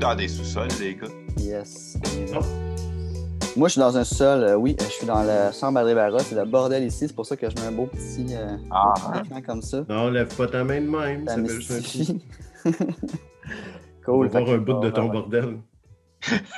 dans 0.00 0.14
des 0.14 0.28
sous-sols, 0.28 0.68
les 0.80 0.94
gars? 0.94 1.06
Yes. 1.38 1.98
Moi, 3.56 3.68
je 3.68 3.72
suis 3.72 3.80
dans 3.80 3.96
un 3.96 4.04
sol, 4.04 4.42
euh, 4.44 4.54
oui, 4.56 4.76
je 4.80 4.84
suis 4.86 5.06
dans 5.06 5.22
la 5.22 5.52
chambre 5.52 5.78
à 5.80 5.82
Rivera. 5.82 6.18
C'est 6.20 6.34
le 6.34 6.44
bordel 6.44 6.84
ici, 6.84 7.06
c'est 7.08 7.14
pour 7.14 7.26
ça 7.26 7.36
que 7.36 7.48
je 7.50 7.54
mets 7.56 7.66
un 7.68 7.72
beau 7.72 7.86
petit 7.86 8.26
euh, 8.34 8.56
Ah, 8.70 8.94
écran 9.24 9.42
comme 9.42 9.62
ça. 9.62 9.84
Non, 9.88 10.08
lève 10.10 10.34
pas 10.34 10.46
ta 10.46 10.64
main 10.64 10.80
de 10.80 10.88
même. 10.88 11.26
Ça 11.28 11.34
Ça 11.34 11.42
fait 11.42 11.48
juste 11.48 11.70
un 11.70 11.74
coup. 11.74 11.80
mystifie. 11.82 12.22
On 14.08 14.12
cool. 14.12 14.28
va 14.28 14.40
voir 14.40 14.54
un 14.54 14.58
bout 14.58 14.80
de 14.80 14.90
ton 14.90 15.04
ouais, 15.06 15.12
bordel. 15.12 15.58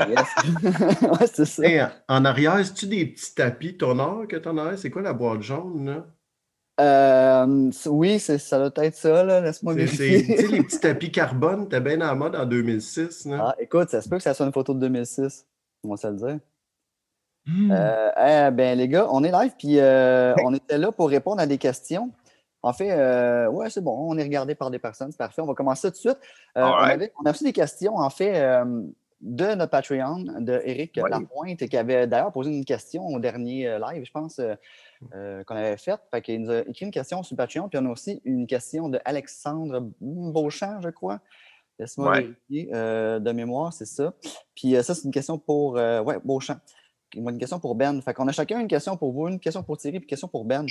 Yes. 0.09 0.29
ouais, 1.03 1.27
c'est 1.33 1.45
ça. 1.45 1.63
Hey, 1.65 1.83
en 2.09 2.25
arrière, 2.25 2.59
est-tu 2.59 2.87
des 2.87 3.07
petits 3.07 3.35
tapis 3.35 3.77
tonnerre 3.77 4.27
que 4.29 4.37
t'en 4.37 4.57
as? 4.59 4.77
C'est 4.77 4.91
quoi 4.91 5.03
la 5.03 5.13
boîte 5.13 5.43
jaune, 5.43 5.87
là? 5.87 6.07
Euh, 6.81 7.71
oui, 7.87 8.19
ça 8.19 8.59
doit 8.59 8.85
être 8.85 8.95
ça, 8.95 9.23
là. 9.25 9.41
Laisse-moi 9.41 9.75
vérifier. 9.75 10.25
Tu 10.25 10.37
sais, 10.37 10.49
les 10.49 10.63
petits 10.63 10.81
tapis 10.81 11.11
carbone, 11.13 11.69
t'es 11.69 11.81
bien 11.81 11.97
la 11.99 12.15
mode 12.15 12.35
en 12.35 12.47
2006, 12.47 13.27
là. 13.27 13.49
Ah, 13.49 13.55
écoute, 13.59 13.91
ça 13.91 14.01
se 14.01 14.09
peut 14.09 14.17
que 14.17 14.23
ça 14.23 14.35
soit 14.35 14.47
une 14.47 14.53
photo 14.53 14.73
de 14.75 14.81
2006. 14.81 15.47
On 15.85 15.91
va 15.91 15.97
se 15.97 16.07
le 16.07 16.17
dire. 16.17 16.39
Hmm. 17.45 17.71
Euh, 17.73 18.11
eh 18.49 18.51
ben, 18.53 18.79
les 18.79 18.89
gars, 18.89 19.07
on 19.11 19.23
est 19.25 19.33
live, 19.33 19.53
puis 19.59 19.79
euh, 19.81 20.33
on 20.45 20.55
était 20.55 20.79
là 20.79 20.93
pour 20.93 21.09
répondre 21.11 21.41
à 21.43 21.47
des 21.47 21.59
questions. 21.59 22.11
En 22.63 22.73
fait, 22.73 22.93
euh, 22.93 23.49
ouais, 23.49 23.69
c'est 23.71 23.81
bon, 23.81 23.97
on 24.09 24.17
est 24.17 24.23
regardé 24.23 24.55
par 24.55 24.71
des 24.71 24.79
personnes, 24.79 25.11
c'est 25.11 25.19
parfait. 25.19 25.43
On 25.43 25.47
va 25.47 25.55
commencer 25.55 25.89
tout 25.89 25.95
de 25.95 25.99
suite. 25.99 26.19
Euh, 26.57 26.63
on, 26.63 26.67
Alright. 26.67 26.93
avait- 26.95 27.13
on 27.21 27.27
a 27.27 27.33
reçu 27.33 27.43
des 27.43 27.53
questions, 27.53 27.97
en 27.97 28.09
fait, 28.09 28.37
euh, 28.37 28.83
de 29.23 29.55
notre 29.55 29.71
Patreon, 29.71 30.19
de 30.41 30.61
Eric 30.65 30.99
Ouais. 31.01 31.09
Lapointe, 31.09 31.57
qui 31.69 31.77
avait 31.77 32.09
d'ailleurs 32.09 32.33
posé 32.33 32.51
une 32.51 32.65
question 32.65 33.07
au 33.07 33.21
dernier 33.21 33.69
euh, 33.69 33.79
live, 33.79 34.05
je 34.05 34.11
pense, 34.11 34.41
euh, 34.41 34.55
euh, 35.15 35.45
qu'on 35.45 35.55
avait 35.55 35.77
fait. 35.77 35.99
Fait 36.11 36.21
qu'il 36.21 36.43
nous 36.43 36.51
a 36.51 36.59
écrit 36.61 36.85
une 36.87 36.91
question 36.91 37.23
sur 37.23 37.37
Patreon, 37.37 37.69
puis 37.69 37.79
on 37.81 37.87
a 37.87 37.91
aussi 37.91 38.21
une 38.25 38.49
question 38.49 38.89
de 38.89 38.99
Alexandre 39.05 39.89
Beauchamp, 40.01 40.81
je 40.81 40.89
crois. 40.89 41.21
Laisse-moi 41.79 42.11
Ouais. 42.11 42.21
vérifier 42.23 42.71
euh, 42.75 43.21
de 43.21 43.33
mémoire, 43.33 43.73
c'est 43.73 43.87
ça. 43.87 44.13
Puis 44.57 44.75
euh, 44.77 44.83
ça, 44.83 44.95
c'est 44.95 45.05
une 45.05 45.13
question 45.13 45.39
pour 45.39 45.75
ouais, 45.75 46.19
Beauchamp. 46.25 46.59
Une 47.15 47.39
question 47.39 47.61
pour 47.61 47.75
Ben. 47.77 48.03
Fait 48.03 48.15
qu'on 48.15 48.27
a 48.27 48.33
chacun 48.33 48.59
une 48.59 48.69
question 48.69 48.97
pour 48.97 49.13
vous, 49.13 49.29
une 49.29 49.39
question 49.39 49.63
pour 49.63 49.77
Thierry, 49.79 50.01
puis 50.01 50.07
une 50.07 50.11
question 50.11 50.29
pour 50.29 50.45
Ben. 50.45 50.67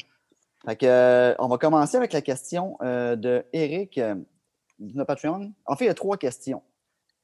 Fait 0.66 0.76
que, 0.76 1.36
on 1.40 1.48
va 1.48 1.58
commencer 1.58 1.98
avec 1.98 2.12
la 2.14 2.22
question 2.22 2.78
de 2.82 3.46
Eric 3.54 3.98
de 3.98 4.26
notre 4.80 5.08
Patreon. 5.08 5.54
En 5.66 5.76
fait, 5.76 5.86
il 5.86 5.88
y 5.88 5.92
a 5.92 5.94
trois 5.94 6.18
questions. 6.18 6.62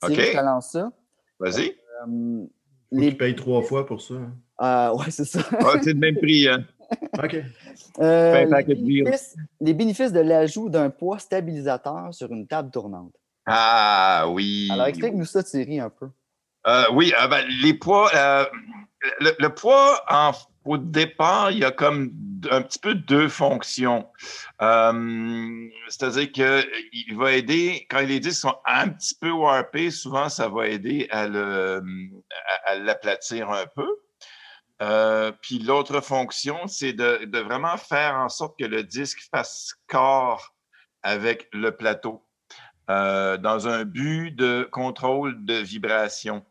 Thierry, 0.01 0.21
je 0.23 0.31
te 0.31 0.37
lance 0.43 0.71
ça. 0.71 0.91
Vas-y. 1.39 1.69
Euh, 1.69 2.05
Faut 2.05 2.49
les... 2.91 3.07
qu'ils 3.09 3.17
payent 3.17 3.35
trois 3.35 3.61
fois 3.61 3.85
pour 3.85 4.01
ça. 4.01 4.15
hein. 4.15 4.33
euh, 4.61 4.97
ouais, 4.97 5.09
c'est 5.11 5.25
ça. 5.25 5.39
Ah, 5.59 5.73
c'est 5.83 5.93
le 5.93 5.99
même 5.99 6.15
prix, 6.17 6.47
hein? 6.47 6.63
OK. 7.23 7.35
Euh, 7.99 8.45
les, 8.65 8.75
bénéfices, 8.75 9.35
les 9.59 9.73
bénéfices 9.73 10.13
de 10.13 10.21
l'ajout 10.21 10.69
d'un 10.69 10.89
poids 10.89 11.19
stabilisateur 11.19 12.13
sur 12.13 12.31
une 12.31 12.47
table 12.47 12.71
tournante. 12.71 13.13
Ah 13.45 14.25
oui. 14.29 14.67
Alors, 14.71 14.87
explique-nous 14.87 15.25
ça, 15.25 15.43
Thierry, 15.43 15.79
un 15.79 15.89
peu. 15.89 16.07
Euh, 16.65 16.83
oui, 16.93 17.13
euh, 17.21 17.27
ben, 17.27 17.45
les 17.63 17.73
poids, 17.73 18.09
euh, 18.15 18.45
le, 19.19 19.31
le 19.39 19.49
poids, 19.49 20.01
en- 20.09 20.31
au 20.67 20.77
départ, 20.77 21.51
il 21.51 21.59
y 21.59 21.65
a 21.65 21.71
comme 21.71 22.11
un 22.51 22.61
petit 22.61 22.79
peu 22.79 22.93
deux 22.93 23.29
fonctions. 23.29 24.07
Euh, 24.61 25.67
C'est-à-dire 25.87 26.31
qu'il 26.31 27.17
va 27.17 27.31
aider, 27.33 27.87
quand 27.89 28.01
les 28.01 28.19
disques 28.19 28.41
sont 28.41 28.57
un 28.65 28.89
petit 28.89 29.15
peu 29.19 29.31
warpés, 29.31 29.91
souvent 29.91 30.29
ça 30.29 30.47
va 30.49 30.67
aider 30.67 31.07
à 31.09 31.27
le- 31.27 31.81
à- 32.65 32.75
l'aplatir 32.75 33.49
un 33.49 33.65
peu. 33.75 33.87
Euh, 34.81 35.31
puis 35.41 35.59
l'autre 35.59 36.01
fonction, 36.01 36.67
c'est 36.67 36.93
de, 36.93 37.25
de 37.25 37.39
vraiment 37.39 37.77
faire 37.77 38.15
en 38.15 38.29
sorte 38.29 38.59
que 38.59 38.65
le 38.65 38.83
disque 38.83 39.27
fasse 39.33 39.73
corps 39.87 40.53
avec 41.01 41.47
le 41.53 41.75
plateau 41.75 42.23
euh, 42.89 43.37
dans 43.37 43.67
un 43.67 43.85
but 43.85 44.31
de 44.31 44.67
contrôle 44.71 45.43
de 45.45 45.55
vibration. 45.55 46.45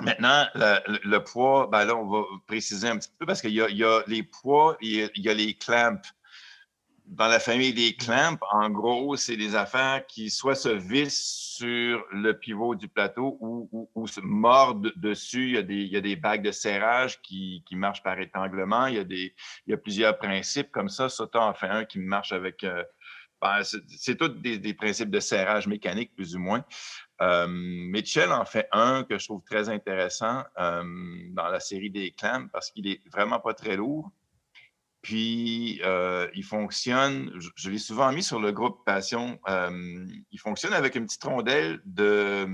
Maintenant, 0.00 0.46
le, 0.54 0.98
le- 1.04 1.22
poids, 1.24 1.68
ben 1.70 1.84
là, 1.84 1.94
on 1.96 2.06
va 2.06 2.24
préciser 2.46 2.88
un 2.88 2.98
petit 2.98 3.10
peu 3.18 3.26
parce 3.26 3.40
qu'il 3.40 3.50
y, 3.52 3.54
y 3.54 3.84
a 3.84 4.02
les 4.06 4.22
poids, 4.24 4.76
il 4.80 4.90
y 4.96 5.02
a, 5.02 5.08
il 5.14 5.22
y 5.24 5.28
a 5.28 5.34
les 5.34 5.54
clamps. 5.54 6.02
Dans 7.06 7.26
la 7.28 7.38
famille 7.38 7.74
des 7.74 7.94
clamps, 7.94 8.38
en 8.50 8.70
gros, 8.70 9.14
c'est 9.16 9.36
des 9.36 9.54
affaires 9.54 10.06
qui 10.06 10.30
soit 10.30 10.54
se 10.54 10.70
vissent 10.70 11.54
sur 11.58 12.02
le 12.12 12.32
pivot 12.32 12.74
du 12.74 12.88
plateau 12.88 13.36
ou, 13.40 13.68
ou- 13.72 13.90
ou 13.94 14.06
se 14.06 14.20
mordent 14.20 14.90
dessus. 14.96 15.48
Il 15.48 15.54
y 15.54 15.58
a 15.58 15.62
des, 15.62 15.74
il 15.82 15.92
y 15.92 15.96
a 15.96 16.00
des 16.00 16.16
bagues 16.16 16.42
de 16.42 16.50
serrage 16.50 17.20
qui, 17.22 17.62
qui 17.66 17.76
marchent 17.76 18.02
par 18.02 18.18
étanglement. 18.18 18.86
Il 18.86 18.94
y 18.96 18.98
a, 18.98 19.04
des, 19.04 19.34
il 19.66 19.70
y 19.70 19.74
a 19.74 19.76
plusieurs 19.76 20.18
principes 20.18 20.70
comme 20.72 20.88
ça. 20.88 21.08
Sota 21.08 21.40
en 21.42 21.54
fait 21.54 21.68
un 21.68 21.84
qui 21.84 21.98
marche 21.98 22.32
avec... 22.32 22.64
euh, 22.64 22.82
ben, 23.42 23.62
c'est 23.62 23.82
c'est 23.88 24.16
tous 24.16 24.28
des, 24.28 24.58
des 24.58 24.72
principes 24.72 25.10
de 25.10 25.20
serrage 25.20 25.66
mécanique, 25.66 26.14
plus 26.14 26.34
ou 26.34 26.38
moins. 26.38 26.64
Euh, 27.22 27.46
Mitchell 27.48 28.32
en 28.32 28.44
fait 28.44 28.66
un 28.72 29.04
que 29.04 29.18
je 29.18 29.26
trouve 29.26 29.42
très 29.44 29.68
intéressant 29.68 30.42
euh, 30.58 30.82
dans 31.30 31.46
la 31.48 31.60
série 31.60 31.90
des 31.90 32.10
clams 32.10 32.48
parce 32.50 32.70
qu'il 32.70 32.88
est 32.88 33.00
vraiment 33.12 33.38
pas 33.40 33.54
très 33.54 33.76
lourd. 33.76 34.10
Puis, 35.02 35.80
euh, 35.84 36.26
il 36.34 36.44
fonctionne, 36.44 37.30
je, 37.38 37.50
je 37.56 37.70
l'ai 37.70 37.76
souvent 37.78 38.10
mis 38.10 38.22
sur 38.22 38.40
le 38.40 38.52
groupe 38.52 38.84
Passion, 38.86 39.38
euh, 39.48 40.06
il 40.32 40.38
fonctionne 40.40 40.72
avec 40.72 40.94
une 40.94 41.04
petite 41.04 41.24
rondelle 41.24 41.78
de... 41.84 42.46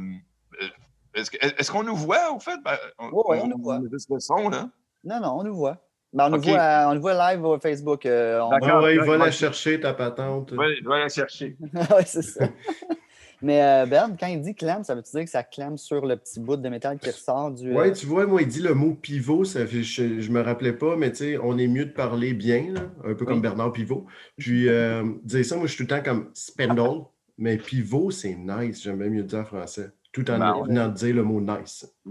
Est-ce 1.15 1.71
qu'on 1.71 1.85
nous 1.85 1.95
voit, 1.97 2.33
au 2.33 2.41
fait? 2.41 2.59
Ben, 2.65 2.77
Ouais, 2.99 3.11
ouais, 3.25 3.41
on 3.43 3.47
nous 3.49 3.63
voit. 3.63 3.81
juste 3.93 4.11
le 4.11 4.19
son, 4.21 4.49
là. 4.49 4.69
Non, 5.05 5.21
non, 5.21 5.39
on 5.41 5.45
nous 5.45 5.55
voit. 5.55 5.77
Ben, 6.13 6.27
on, 6.27 6.31
nous 6.31 6.43
voit 6.43 6.87
on 6.89 6.95
nous 6.95 7.01
voit 7.01 7.33
live 7.33 7.45
au 7.45 7.59
Facebook. 7.61 8.05
euh, 8.05 8.41
on- 8.41 8.51
D'accord. 8.51 8.83
Ouais, 8.83 8.95
il 8.97 9.01
va 9.03 9.17
la 9.17 9.31
chercher, 9.31 9.79
ta 9.81 9.95
patente. 9.95 10.53
Vais, 10.53 10.77
je 10.83 10.89
vais 10.89 10.99
la 10.99 11.09
chercher. 11.09 11.57
ouais, 11.73 12.05
c'est 12.05 12.23
ça. 12.23 12.47
Mais 13.43 13.63
euh, 13.63 13.87
Ben, 13.87 14.17
quand 14.19 14.27
il 14.27 14.41
dit 14.41 14.55
clam, 14.55 14.85
ça 14.85 14.95
veut-tu 14.95 15.11
dire 15.13 15.25
que 15.25 15.31
ça 15.31 15.43
clame 15.43 15.79
sur 15.79 16.05
le 16.07 16.17
petit 16.17 16.41
bout 16.41 16.57
de 16.57 16.69
métal 16.69 16.99
qui 16.99 17.11
ressort 17.11 17.51
du. 17.51 17.71
euh, 17.71 17.75
Ouais, 17.75 17.93
tu 17.93 18.07
vois, 18.07 18.27
moi, 18.27 18.43
il 18.43 18.49
dit 18.49 18.61
le 18.61 18.75
mot 18.75 18.95
pivot, 18.95 19.45
ça 19.45 19.67
fait, 19.67 19.83
je, 19.83 20.21
je 20.21 20.31
me 20.31 20.41
rappelais 20.43 20.73
pas, 20.75 20.97
mais 20.97 21.11
tu 21.11 21.17
sais, 21.19 21.39
on 21.43 21.57
est 21.59 21.67
mieux 21.69 21.87
de 21.87 21.93
parler 21.93 22.35
bien, 22.35 22.73
là, 22.73 22.81
un 23.05 23.15
peu 23.15 23.25
comme 23.25 23.37
Oui. 23.37 23.41
Bernard 23.43 23.73
Pivot. 23.73 24.07
Puis, 24.37 24.69
euh, 24.69 25.05
dire 25.25 25.45
ça, 25.45 25.57
moi, 25.57 25.67
je 25.67 25.73
suis 25.75 25.87
tout 25.87 25.93
le 25.95 25.99
temps 26.01 26.05
comme 26.05 26.31
spindle, 26.35 27.05
mais 27.39 27.57
pivot, 27.57 28.11
c'est 28.11 28.35
nice, 28.35 28.83
j'aime 28.83 28.99
bien 28.99 29.09
mieux 29.09 29.23
dire 29.23 29.39
en 29.41 29.45
français, 29.45 29.91
tout 30.13 30.31
en 30.31 30.39
Ben 30.39 30.55
ouais. 30.57 30.69
venant 30.69 30.89
de 30.89 30.95
dire 30.95 31.15
le 31.15 31.23
mot 31.23 31.41
nice. 31.41 31.87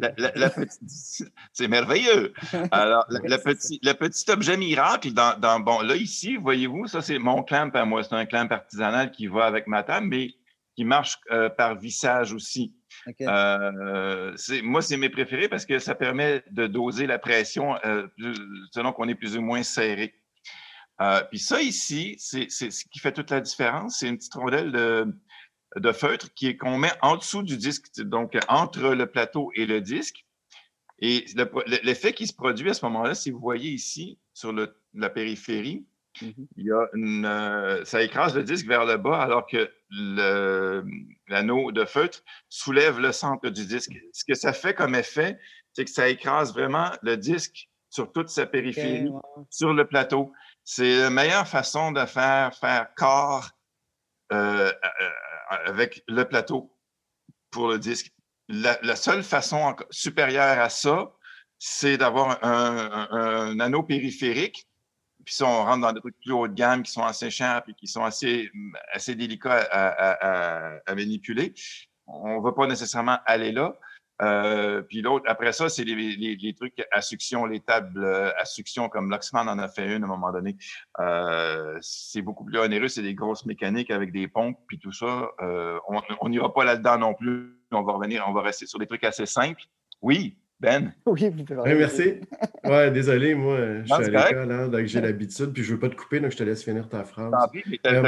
C'est 1.54 1.68
merveilleux. 1.68 2.34
Alors, 2.72 3.06
le, 3.10 3.20
le 3.24 3.38
petit, 3.38 3.80
le 3.84 3.94
petit 3.94 4.30
objet 4.32 4.58
miracle, 4.58 5.12
dans, 5.14 5.38
dans- 5.40 5.60
bon, 5.60 5.82
là, 5.82 5.96
ici, 5.96 6.38
voyez-vous, 6.38 6.88
ça, 6.88 7.02
c'est 7.02 7.20
mon 7.20 7.44
clamp 7.44 7.72
à 7.76 7.86
moi. 7.86 8.04
C'est 8.04 8.16
un 8.16 8.26
clamp 8.26 8.48
artisanal 8.50 9.12
qui 9.12 9.28
va 9.28 9.46
avec 9.46 9.68
ma 9.68 9.84
table, 9.84 10.08
mais 10.08 10.32
qui 10.80 10.86
marche 10.86 11.18
euh, 11.32 11.50
par 11.50 11.78
vissage 11.78 12.32
aussi. 12.32 12.74
Euh, 13.28 14.34
moi, 14.64 14.82
c'est 14.82 14.96
mes 14.96 15.10
préférés 15.10 15.50
parce 15.50 15.66
que 15.66 15.78
ça 15.78 15.94
permet 15.94 16.42
de 16.52 16.68
doser 16.68 17.06
la 17.06 17.20
pression 17.20 17.76
euh, 17.84 18.08
selon 18.72 18.94
qu'on 18.94 19.10
est 19.10 19.16
plus 19.16 19.36
ou 19.36 19.42
moins 19.42 19.62
serré. 19.62 20.14
Puis 21.30 21.40
ça 21.40 21.62
ici, 21.62 22.16
c'est 22.18 22.50
ce 22.50 22.86
qui 22.86 23.00
fait 23.00 23.12
toute 23.12 23.30
la 23.30 23.42
différence. 23.42 23.98
C'est 24.00 24.08
une 24.08 24.18
petite 24.18 24.34
rondelle 24.36 24.72
de, 24.72 25.14
de 25.76 25.92
feutre 25.92 26.34
qui 26.34 26.48
est 26.48 26.56
qu'on 26.56 26.78
met 26.78 26.92
en 27.02 27.18
dessous 27.18 27.44
du 27.44 27.58
disque, 27.58 27.88
donc 27.98 28.38
entre 28.48 28.94
le 28.94 29.06
plateau 29.06 29.52
et 29.56 29.66
le 29.66 29.82
disque. 29.82 30.26
Et 31.00 31.26
le- 31.36 31.52
le- 31.68 31.80
l'effet 31.84 32.14
qui 32.14 32.26
se 32.26 32.34
produit 32.34 32.70
à 32.70 32.74
ce 32.74 32.86
moment-là, 32.86 33.16
si 33.16 33.32
vous 33.32 33.40
voyez 33.40 33.70
ici 33.72 34.18
sur 34.34 34.54
le- 34.54 34.74
la 34.94 35.10
périphérie, 35.10 35.86
Il 36.22 36.66
y 36.66 36.72
a 36.72 36.88
une, 36.94 37.26
euh, 37.26 37.84
ça 37.86 38.02
écrase 38.02 38.36
le 38.36 38.44
disque 38.44 38.68
vers 38.68 38.86
le 38.86 38.98
bas 38.98 39.22
alors 39.22 39.46
que 39.48 39.70
l'anneau 41.28 41.72
de 41.72 41.86
feutre 41.86 42.24
soulève 42.50 43.00
le 43.00 43.12
centre 43.12 43.50
du 43.50 43.66
disque. 43.66 43.92
Ce 44.14 44.24
que 44.26 44.34
ça 44.36 44.54
fait 44.54 44.74
comme 44.74 44.96
effet, 44.96 45.40
c'est 45.74 45.86
que 45.86 45.92
ça 45.92 46.10
écrase 46.10 46.54
vraiment 46.54 46.92
le 47.02 47.16
disque 47.18 47.70
sur 47.90 48.12
toute 48.12 48.30
sa 48.30 48.46
périphérie, 48.46 49.10
sur 49.50 49.74
le 49.74 49.88
plateau. 49.88 50.32
C'est 50.64 51.00
la 51.00 51.10
meilleure 51.10 51.48
façon 51.48 51.92
de 51.92 52.06
faire, 52.06 52.54
faire 52.56 52.94
corps 52.96 53.50
euh, 54.32 54.72
euh, 54.72 55.10
avec 55.66 56.04
le 56.08 56.24
plateau 56.26 56.76
pour 57.50 57.70
le 57.70 57.80
disque. 57.80 58.12
La, 58.48 58.78
la 58.84 58.96
seule 58.96 59.24
façon 59.24 59.76
supérieure 59.90 60.60
à 60.60 60.70
ça, 60.70 61.12
c'est 61.58 61.98
d'avoir 61.98 62.44
un, 62.44 63.08
un- 63.12 63.50
un 63.52 63.60
anneau 63.60 63.84
périphérique. 63.84 64.68
Puis 65.30 65.36
ça, 65.36 65.46
on 65.46 65.64
rentre 65.64 65.82
dans 65.82 65.94
des 65.94 66.00
trucs 66.00 66.20
plus 66.20 66.32
haut 66.32 66.48
de 66.48 66.56
gamme 66.56 66.82
qui 66.82 66.92
sont 66.92 67.04
assez 67.04 67.30
chers 67.30 67.62
et 67.68 67.74
qui 67.76 67.86
sont 67.86 68.04
assez, 68.04 68.50
assez 68.92 69.14
délicats 69.14 69.60
à, 69.72 69.88
à- 69.90 70.14
à- 70.14 70.80
à 70.88 70.96
manipuler. 70.96 71.54
On 72.08 72.40
ne 72.40 72.44
va 72.44 72.52
pas 72.52 72.66
nécessairement 72.66 73.20
aller 73.28 73.52
là. 73.52 73.76
Euh, 74.24 74.82
puis 74.82 75.04
l'autre, 75.04 75.26
après 75.28 75.54
ça, 75.54 75.70
c'est 75.70 75.84
les, 75.84 75.94
les- 75.94 76.36
les 76.36 76.54
trucs 76.56 76.84
à 76.92 77.02
succion, 77.04 77.46
les 77.46 77.60
tables 77.60 78.04
à 78.40 78.44
succion, 78.44 78.90
comme 78.90 79.12
Luxman 79.12 79.48
en 79.48 79.60
a 79.60 79.68
fait 79.68 79.96
une 79.96 80.02
à 80.02 80.08
un 80.08 80.10
moment 80.10 80.32
donné. 80.32 80.58
Euh, 81.00 81.78
c'est 81.80 82.24
beaucoup 82.24 82.44
plus 82.44 82.58
onéreux, 82.58 82.88
c'est 82.88 83.04
des 83.04 83.14
grosses 83.14 83.46
mécaniques 83.46 83.92
avec 83.92 84.12
des 84.12 84.28
pompes, 84.28 84.58
puis 84.68 84.80
tout 84.80 84.92
ça. 84.92 85.30
Euh, 85.44 85.78
on 85.88 86.02
on 86.22 86.30
n'ira 86.30 86.52
pas 86.52 86.64
là-dedans 86.64 86.98
non 86.98 87.14
plus. 87.14 87.56
On 87.72 87.84
va 87.84 87.94
revenir, 87.94 88.26
on 88.28 88.34
va 88.34 88.42
rester 88.42 88.66
sur 88.66 88.80
des 88.80 88.88
trucs 88.88 89.04
assez 89.04 89.28
simples. 89.28 89.62
Oui, 90.02 90.40
Ben? 90.60 90.94
Oui, 91.06 91.30
vous 91.30 91.44
pouvez 91.44 91.56
parler. 91.56 91.76
merci. 91.76 92.16
Ouais, 92.66 92.92
désolé, 92.92 93.34
moi, 93.34 93.58
je 93.86 93.94
suis 93.94 94.16
à 94.16 94.28
l'école, 94.30 94.52
hein, 94.52 94.68
donc 94.68 94.86
j'ai 94.86 95.00
l'habitude, 95.00 95.54
puis 95.54 95.64
je 95.64 95.74
veux 95.74 95.80
pas 95.80 95.88
te 95.90 95.96
couper, 95.96 96.20
donc 96.20 96.32
je 96.32 96.38
te 96.38 96.44
laisse 96.44 96.64
finir 96.64 96.90
ta 96.90 97.04
phrase. 97.06 97.32
Euh, 97.88 98.02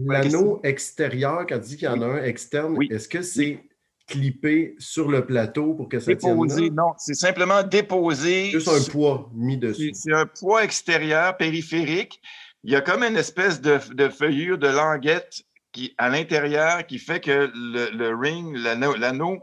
la- 0.00 0.22
L'anneau 0.22 0.60
extérieur, 0.64 1.46
quand 1.48 1.60
tu 1.60 1.66
dis 1.68 1.76
qu'il 1.76 1.86
y 1.86 1.90
en 1.90 2.02
a 2.02 2.06
un 2.06 2.24
externe, 2.24 2.74
Oui. 2.76 2.88
est-ce 2.90 3.08
que 3.08 3.22
c'est 3.22 3.60
clippé 4.08 4.74
sur 4.78 5.08
le 5.10 5.24
plateau 5.24 5.74
pour 5.74 5.88
que 5.88 6.00
ça 6.00 6.14
tienne 6.16 6.32
Déposé, 6.32 6.62
là? 6.62 6.70
non, 6.74 6.92
c'est 6.98 7.14
simplement 7.14 7.62
déposé. 7.62 8.50
Juste 8.50 8.66
un 8.68 8.80
sur- 8.80 8.92
poids 8.92 9.30
mis 9.32 9.56
dessus. 9.56 9.92
C'est 9.94 10.12
un 10.12 10.26
poids 10.26 10.64
extérieur 10.64 11.36
périphérique. 11.36 12.20
Il 12.64 12.72
y 12.72 12.76
a 12.76 12.80
comme 12.80 13.04
une 13.04 13.16
espèce 13.16 13.60
de, 13.60 13.78
de 13.94 14.08
feuillure 14.08 14.58
de 14.58 14.66
languette 14.68 15.42
qui, 15.70 15.94
à 15.98 16.08
l'intérieur 16.08 16.84
qui 16.86 16.98
fait 16.98 17.20
que 17.20 17.50
le, 17.54 17.96
le 17.96 18.14
ring, 18.16 18.56
l'anneau, 18.56 18.94
l'anneau, 18.96 19.38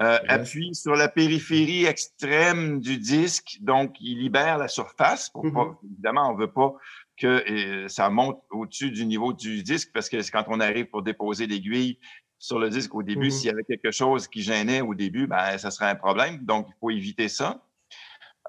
euh, 0.00 0.18
Ouais. 0.22 0.28
appuie 0.30 0.74
sur 0.74 0.94
la 0.94 1.08
périphérie 1.08 1.84
extrême 1.84 2.80
du 2.80 2.96
disque, 2.98 3.58
donc 3.60 3.96
il 4.00 4.18
libère 4.20 4.58
la 4.58 4.68
surface. 4.68 5.28
Pour 5.30 5.44
Mhm. 5.44 5.52
pas- 5.52 5.78
évidemment, 5.84 6.30
on 6.30 6.34
ne 6.34 6.40
veut 6.40 6.52
pas 6.52 6.72
que 7.20 7.26
euh, 7.26 7.88
ça 7.88 8.08
monte 8.08 8.42
au-dessus 8.50 8.90
du 8.90 9.04
niveau 9.04 9.32
du 9.34 9.62
disque 9.62 9.90
parce 9.92 10.08
que 10.08 10.20
c'est 10.22 10.30
quand 10.32 10.44
on 10.48 10.60
arrive 10.60 10.86
pour 10.86 11.02
déposer 11.02 11.46
l'aiguille 11.46 11.98
sur 12.38 12.58
le 12.58 12.70
disque 12.70 12.94
au 12.94 13.02
début, 13.02 13.26
Mhm. 13.26 13.30
s'il 13.30 13.46
y 13.48 13.50
avait 13.52 13.64
quelque 13.64 13.90
chose 13.92 14.26
qui 14.28 14.42
gênait 14.42 14.80
au 14.80 14.94
début, 14.94 15.26
ben, 15.26 15.58
ça 15.58 15.70
serait 15.70 15.86
un 15.90 15.94
problème. 15.94 16.38
Donc, 16.38 16.66
il 16.70 16.74
faut 16.80 16.90
éviter 16.90 17.28
ça. 17.28 17.62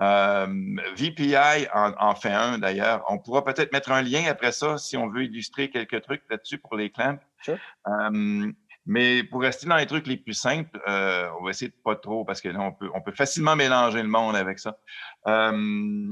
Euh, 0.02 0.48
VPI 0.96 1.68
en, 1.72 1.94
en 2.00 2.16
fait 2.16 2.32
un 2.32 2.58
d'ailleurs. 2.58 3.04
On 3.10 3.20
pourra 3.20 3.44
peut-être 3.44 3.72
mettre 3.72 3.92
un 3.92 4.02
lien 4.02 4.24
après 4.28 4.52
ça 4.52 4.80
si 4.80 4.98
on 4.98 5.08
veut 5.08 5.26
illustrer 5.26 5.70
quelques 5.70 6.02
trucs 6.02 6.24
là-dessus 6.32 6.58
pour 6.58 6.76
les 6.76 6.90
clamps. 6.90 7.20
Sure. 7.44 7.60
Euh, 7.88 8.52
mais 8.86 9.24
pour 9.24 9.42
rester 9.42 9.68
dans 9.68 9.78
les 9.78 9.86
trucs 9.86 10.08
les 10.08 10.18
plus 10.18 10.34
simples, 10.34 10.82
euh, 10.88 11.30
on 11.40 11.44
va 11.44 11.52
essayer 11.52 11.70
de 11.70 11.78
pas 11.84 11.96
trop 11.96 12.26
parce 12.26 12.42
que 12.42 12.50
là, 12.50 12.60
on 12.60 12.74
peut, 12.74 12.90
on 12.94 13.02
peut 13.02 13.14
facilement 13.14 13.56
mélanger 13.56 14.02
le 14.02 14.10
monde 14.10 14.36
avec 14.36 14.60
ça. 14.60 14.78
Euh, 15.28 16.10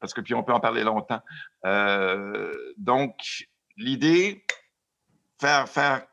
parce 0.00 0.14
que 0.14 0.20
puis 0.20 0.34
on 0.34 0.42
peut 0.42 0.52
en 0.52 0.60
parler 0.60 0.84
longtemps. 0.84 1.20
Euh, 1.64 2.54
donc, 2.76 3.14
l'idée, 3.76 4.44
faire, 5.40 5.68
faire 5.68 6.06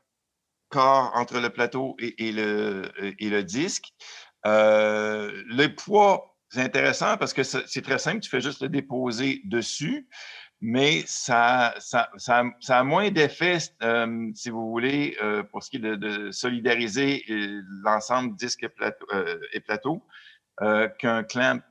corps 0.69 1.12
entre 1.16 1.40
le 1.40 1.50
plateau 1.50 1.96
et, 2.00 2.31
le, 2.31 2.90
et 3.19 3.30
le 3.30 3.44
disque. 3.44 3.94
Euh, 4.46 5.44
le 5.46 5.68
poids, 5.68 6.38
c'est 6.50 6.62
intéressant 6.62 7.18
parce 7.18 7.34
que 7.34 7.44
c'est 7.44 7.81
très 7.81 8.00
simple, 8.00 8.19
tu 8.22 8.30
fais 8.30 8.42
juste 8.42 8.62
le 8.62 8.69
déposer 8.69 9.42
dessus, 9.46 10.08
mais 10.62 11.04
ça, 11.08 11.74
ça, 11.80 12.10
ça, 12.18 12.44
ça 12.60 12.80
a 12.80 12.84
moins 12.84 13.10
d'effet, 13.10 13.58
euh, 13.81 14.30
si 14.36 14.52
vous 14.52 14.69
voulez, 14.69 15.18
euh, 15.22 15.42
pour 15.42 15.63
ce 15.63 15.72
qui 15.72 15.78
est 15.78 15.80
de, 15.80 15.96
de 15.96 16.31
solidariser 16.31 17.24
euh, 17.31 17.63
l'ensemble 17.84 18.36
disque 18.36 18.63
et 18.63 18.69
plateau, 18.69 19.06
euh, 19.12 19.40
et 19.54 19.60
plateau 19.60 20.04
euh, 20.62 20.88
qu'un 21.00 21.24
clamp. 21.24 21.62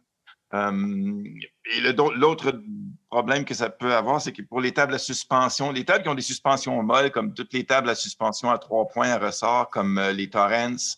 Et 0.52 1.80
l'autre 1.92 2.60
problème 3.08 3.44
que 3.44 3.54
ça 3.54 3.70
peut 3.70 3.94
avoir, 3.94 4.20
c'est 4.20 4.32
que 4.32 4.42
pour 4.42 4.60
les 4.60 4.72
tables 4.72 4.94
à 4.94 4.98
suspension, 4.98 5.70
les 5.70 5.84
tables 5.84 6.02
qui 6.02 6.08
ont 6.08 6.16
des 6.16 6.22
suspensions 6.22 6.82
molles, 6.82 7.12
comme 7.12 7.32
toutes 7.32 7.52
les 7.52 7.64
tables 7.64 7.88
à 7.88 7.94
suspension 7.94 8.50
à 8.50 8.58
trois 8.58 8.88
points 8.88 9.10
à 9.10 9.18
ressort, 9.18 9.70
comme 9.70 10.00
les 10.12 10.28
Torrents, 10.28 10.96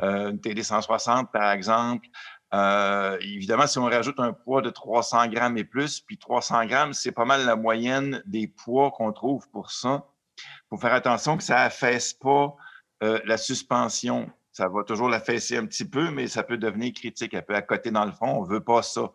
une 0.00 0.40
TD 0.40 0.62
160 0.62 1.30
par 1.30 1.52
exemple, 1.52 2.08
euh, 2.54 3.18
évidemment, 3.20 3.66
si 3.66 3.78
on 3.78 3.84
rajoute 3.84 4.18
un 4.20 4.32
poids 4.32 4.62
de 4.62 4.70
300 4.70 5.28
grammes 5.28 5.58
et 5.58 5.64
plus, 5.64 6.00
puis 6.00 6.16
300 6.18 6.66
grammes, 6.66 6.92
c'est 6.92 7.12
pas 7.12 7.24
mal 7.24 7.44
la 7.44 7.56
moyenne 7.56 8.22
des 8.26 8.48
poids 8.48 8.90
qu'on 8.90 9.12
trouve 9.12 9.48
pour 9.50 9.70
ça. 9.70 10.04
Il 10.38 10.68
faut 10.70 10.78
faire 10.78 10.94
attention 10.94 11.36
que 11.36 11.42
ça 11.42 11.60
affaisse 11.60 12.14
pas 12.14 12.56
euh, 13.02 13.20
la 13.24 13.36
suspension. 13.36 14.30
Ça 14.52 14.68
va 14.68 14.82
toujours 14.82 15.08
l'affaisser 15.08 15.56
un 15.56 15.66
petit 15.66 15.88
peu, 15.88 16.10
mais 16.10 16.26
ça 16.26 16.42
peut 16.42 16.56
devenir 16.56 16.92
critique. 16.92 17.32
Elle 17.34 17.44
peut 17.44 17.54
accoter 17.54 17.90
dans 17.90 18.04
le 18.04 18.10
fond. 18.12 18.26
On 18.26 18.42
veut 18.42 18.62
pas 18.62 18.82
ça. 18.82 19.12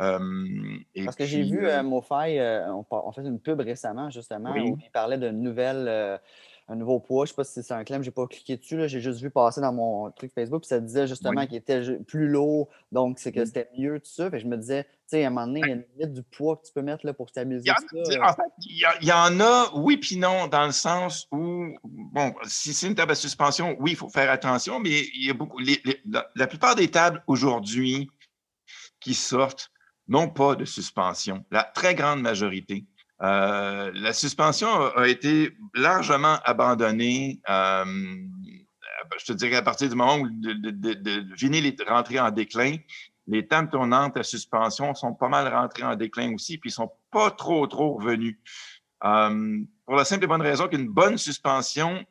Euh, 0.00 0.18
et 0.94 1.04
Parce 1.04 1.16
que 1.16 1.26
j'ai 1.26 1.42
vu 1.42 1.66
euh, 1.66 1.82
on, 1.82 2.86
on 2.88 3.12
fait 3.12 3.20
une 3.22 3.40
pub 3.40 3.60
récemment, 3.60 4.08
justement, 4.10 4.52
Oui. 4.52 4.70
où 4.70 4.78
il 4.82 4.90
parlait 4.90 5.18
d'une 5.18 5.42
nouvelle, 5.42 5.86
euh, 5.86 6.18
un 6.70 6.76
nouveau 6.76 7.00
poids. 7.00 7.26
Je 7.26 7.30
ne 7.30 7.32
sais 7.32 7.36
pas 7.36 7.44
si 7.44 7.62
c'est 7.64 7.74
un 7.74 7.82
claim, 7.84 8.00
je 8.00 8.06
n'ai 8.08 8.12
pas 8.12 8.26
cliqué 8.28 8.56
dessus. 8.56 8.88
J'ai 8.88 9.00
juste 9.00 9.20
vu 9.20 9.28
passer 9.28 9.60
dans 9.60 9.72
mon 9.72 10.10
truc 10.12 10.32
Facebook, 10.32 10.62
puis 10.62 10.68
ça 10.68 10.78
disait 10.80 11.06
justement 11.08 11.40
Oui. 11.40 11.48
qu'il 11.48 11.56
était 11.56 11.98
plus 12.06 12.28
lourd, 12.28 12.68
donc 12.92 13.18
c'est 13.18 13.32
que 13.32 13.40
Oui. 13.40 13.46
c'était 13.46 13.68
mieux, 13.76 13.98
tout 13.98 14.10
ça. 14.10 14.30
Fait 14.30 14.38
je 14.38 14.46
me 14.46 14.56
disais, 14.56 14.84
tu 14.84 14.90
sais, 15.08 15.24
à 15.24 15.26
un 15.26 15.30
moment 15.30 15.48
donné, 15.48 15.60
il 15.64 15.68
y 15.68 15.70
a 15.72 15.74
une 15.74 15.84
limite 15.98 16.14
du 16.14 16.22
poids 16.22 16.56
que 16.56 16.66
tu 16.66 16.72
peux 16.72 16.82
mettre 16.82 17.04
là, 17.04 17.12
pour 17.12 17.26
Il 17.26 17.30
stabiliser 17.30 17.68
y, 17.68 17.72
en, 17.72 17.74
ça. 17.76 17.86
euh. 17.92 18.22
en 18.22 18.34
fait, 18.34 18.42
il 18.64 18.78
y 18.78 18.84
a- 18.84 18.94
il 19.02 19.08
y 19.08 19.12
en 19.12 19.40
a, 19.40 19.70
oui 19.74 19.96
puis 19.96 20.16
non, 20.16 20.46
dans 20.46 20.64
le 20.64 20.72
sens 20.72 21.26
où, 21.32 21.74
bon, 21.84 22.32
si 22.44 22.72
c'est 22.72 22.86
une 22.86 22.94
table 22.94 23.12
à 23.12 23.16
suspension, 23.16 23.76
oui, 23.80 23.90
il 23.92 23.96
faut 23.96 24.08
faire 24.08 24.30
attention, 24.30 24.78
mais 24.78 25.00
il 25.14 25.26
y 25.26 25.30
a 25.30 25.34
beaucoup, 25.34 25.58
les- 25.58 25.80
les- 25.84 26.00
la, 26.08 26.30
la 26.36 26.46
plupart 26.46 26.76
des 26.76 26.88
tables 26.88 27.22
aujourd'hui 27.26 28.08
qui 29.00 29.14
sortent 29.14 29.70
n'ont 30.06 30.28
pas 30.28 30.54
de 30.54 30.64
suspension, 30.64 31.44
la 31.50 31.64
très 31.64 31.94
grande 31.96 32.20
majorité. 32.20 32.84
Euh, 33.22 33.90
la 33.94 34.12
suspension 34.12 34.68
a, 34.68 35.06
été 35.06 35.56
largement 35.74 36.38
abandonnée, 36.44 37.40
euh, 37.48 37.84
je 39.18 39.24
te 39.26 39.32
dirais 39.32 39.56
à 39.56 39.62
partir 39.62 39.88
du 39.88 39.94
moment 39.94 40.16
où 40.16 40.24
le- 40.24 40.54
le 40.54 41.34
vinyle 41.34 41.66
est 41.66 41.82
rentré 41.82 42.18
en 42.18 42.30
déclin, 42.30 42.76
les 43.26 43.46
tables 43.46 43.70
tournantes 43.70 44.16
à 44.16 44.22
suspension 44.22 44.94
sont 44.94 45.14
pas 45.14 45.28
mal 45.28 45.52
rentrées 45.52 45.84
en 45.84 45.96
déclin 45.96 46.32
aussi, 46.34 46.58
puis 46.58 46.70
ils 46.70 46.72
sont 46.72 46.90
pas 47.10 47.30
trop, 47.30 47.66
trop 47.66 47.94
revenus. 47.94 48.38
Euh, 49.04 49.60
pour 49.84 49.96
la 49.96 50.04
simple 50.04 50.24
et 50.24 50.26
bonne 50.26 50.42
raison 50.42 50.68
qu'une 50.68 50.88
bonne 50.88 51.18
suspension, 51.18 52.04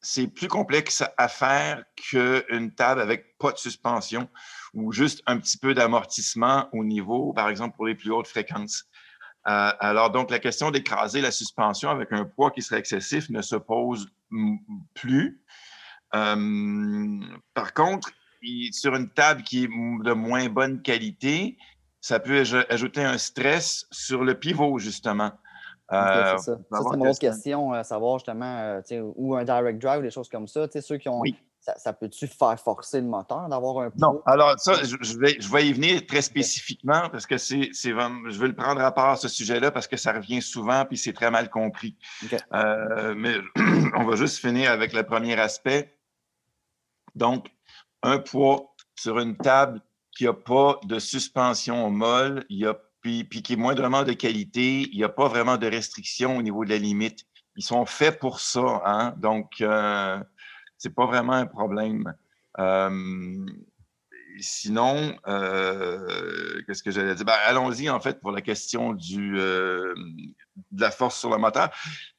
c'est 0.00 0.26
plus 0.26 0.48
complexe 0.48 1.04
à 1.16 1.28
faire 1.28 1.84
qu'une 1.96 2.74
table 2.74 3.00
avec 3.00 3.38
pas 3.38 3.52
de 3.52 3.58
suspension 3.58 4.28
ou 4.74 4.92
juste 4.92 5.22
un 5.26 5.38
petit 5.38 5.58
peu 5.58 5.74
d'amortissement 5.74 6.68
au 6.72 6.84
niveau, 6.84 7.32
par 7.32 7.48
exemple, 7.48 7.76
pour 7.76 7.86
les 7.86 7.94
plus 7.94 8.10
hautes 8.10 8.26
fréquences. 8.26 8.84
Euh, 9.48 9.70
alors, 9.80 10.10
donc, 10.10 10.30
la 10.30 10.38
question 10.38 10.70
d'écraser 10.70 11.20
la 11.20 11.30
suspension 11.32 11.90
avec 11.90 12.12
un 12.12 12.24
poids 12.24 12.50
qui 12.52 12.62
serait 12.62 12.78
excessif 12.78 13.28
ne 13.30 13.42
se 13.42 13.56
pose 13.56 14.08
plus. 14.94 15.40
Euh, 16.14 17.20
par 17.54 17.72
contre, 17.74 18.10
il- 18.42 18.72
sur 18.72 18.94
une 18.94 19.08
table 19.08 19.42
qui 19.42 19.64
est 19.64 19.68
de 19.68 20.12
moins 20.12 20.48
bonne 20.48 20.82
qualité, 20.82 21.56
ça 22.00 22.20
peut 22.20 22.42
aj- 22.42 22.66
ajouter 22.68 23.02
un 23.02 23.18
stress 23.18 23.86
sur 23.90 24.24
le 24.24 24.34
pivot, 24.38 24.78
justement. 24.78 25.30
Ok, 25.90 25.98
Euh, 25.98 26.36
c'est 26.38 26.44
ça. 26.44 26.58
c'est 26.70 26.70
mon 26.70 26.90
que 27.04 27.08
autre 27.08 27.18
c'est 27.20 27.26
un- 27.26 27.30
question, 27.30 27.72
à 27.72 27.84
savoir 27.84 28.18
justement, 28.18 28.80
euh, 28.90 29.12
ou 29.16 29.34
un 29.36 29.44
direct 29.44 29.80
drive, 29.80 30.02
des 30.02 30.10
choses 30.10 30.28
comme 30.28 30.46
ça. 30.48 30.66
Ceux 30.80 30.96
qui 30.98 31.08
ont. 31.08 31.20
Oui. 31.20 31.36
Ça, 31.64 31.78
ça 31.78 31.92
peut-tu 31.92 32.26
faire 32.26 32.58
forcer 32.58 33.00
le 33.00 33.06
moteur 33.06 33.48
d'avoir 33.48 33.78
un 33.84 33.90
Non, 33.96 34.14
poids? 34.14 34.22
alors 34.26 34.58
ça, 34.58 34.82
je, 34.82 34.96
je 35.00 35.16
vais, 35.16 35.36
je 35.38 35.48
vais 35.48 35.68
y 35.68 35.72
venir 35.72 36.04
très 36.06 36.20
spécifiquement 36.20 37.08
parce 37.08 37.24
que 37.24 37.38
c'est, 37.38 37.70
je 37.72 38.38
vais 38.40 38.48
le 38.48 38.56
prendre 38.56 38.80
à 38.80 38.90
part 38.90 39.16
ce 39.16 39.28
sujet-là 39.28 39.70
parce 39.70 39.86
que 39.86 39.96
ça 39.96 40.12
revient 40.12 40.42
souvent 40.42 40.84
puis 40.84 40.98
c'est 40.98 41.12
très 41.12 41.30
mal 41.30 41.48
compris. 41.50 41.96
Euh, 42.52 43.14
mais 43.16 43.36
on 43.96 44.04
va 44.04 44.16
juste 44.16 44.38
finir 44.38 44.72
avec 44.72 44.92
le 44.92 45.04
premier 45.04 45.38
aspect. 45.38 45.96
Donc, 47.14 47.46
un 48.02 48.18
poids 48.18 48.74
sur 48.96 49.20
une 49.20 49.36
table 49.36 49.80
qui 50.16 50.24
n'a 50.24 50.32
pas 50.32 50.80
de 50.82 50.98
suspension 50.98 51.90
molle, 51.90 52.44
il 52.48 52.58
y 52.58 52.66
a, 52.66 52.74
puis, 53.02 53.22
puis 53.22 53.40
qui 53.44 53.52
est 53.52 53.56
moindrement 53.56 54.02
de 54.02 54.14
qualité, 54.14 54.88
il 54.90 54.96
n'y 54.96 55.04
a 55.04 55.08
pas 55.08 55.28
vraiment 55.28 55.58
de 55.58 55.68
restriction 55.68 56.36
au 56.38 56.42
niveau 56.42 56.64
de 56.64 56.70
la 56.70 56.78
limite. 56.78 57.24
Ils 57.54 57.62
sont 57.62 57.86
faits 57.86 58.18
pour 58.18 58.40
ça, 58.40 58.82
hein? 58.84 59.14
donc 59.18 59.60
euh, 59.60 60.18
c'est 60.82 60.90
pas 60.90 61.06
vraiment 61.06 61.34
un 61.34 61.46
problème. 61.46 62.12
Euh, 62.58 63.46
sinon, 64.40 65.16
euh, 65.28 66.60
qu'est-ce 66.66 66.82
que 66.82 66.90
j'allais 66.90 67.14
dire? 67.14 67.24
Ben, 67.24 67.36
allons-y, 67.46 67.88
en 67.88 68.00
fait, 68.00 68.20
pour 68.20 68.32
la 68.32 68.40
question 68.40 68.96
euh, 69.16 69.94
de 70.72 70.80
la 70.80 70.90
force 70.90 71.20
sur 71.20 71.30
le 71.30 71.38
moteur. 71.38 71.70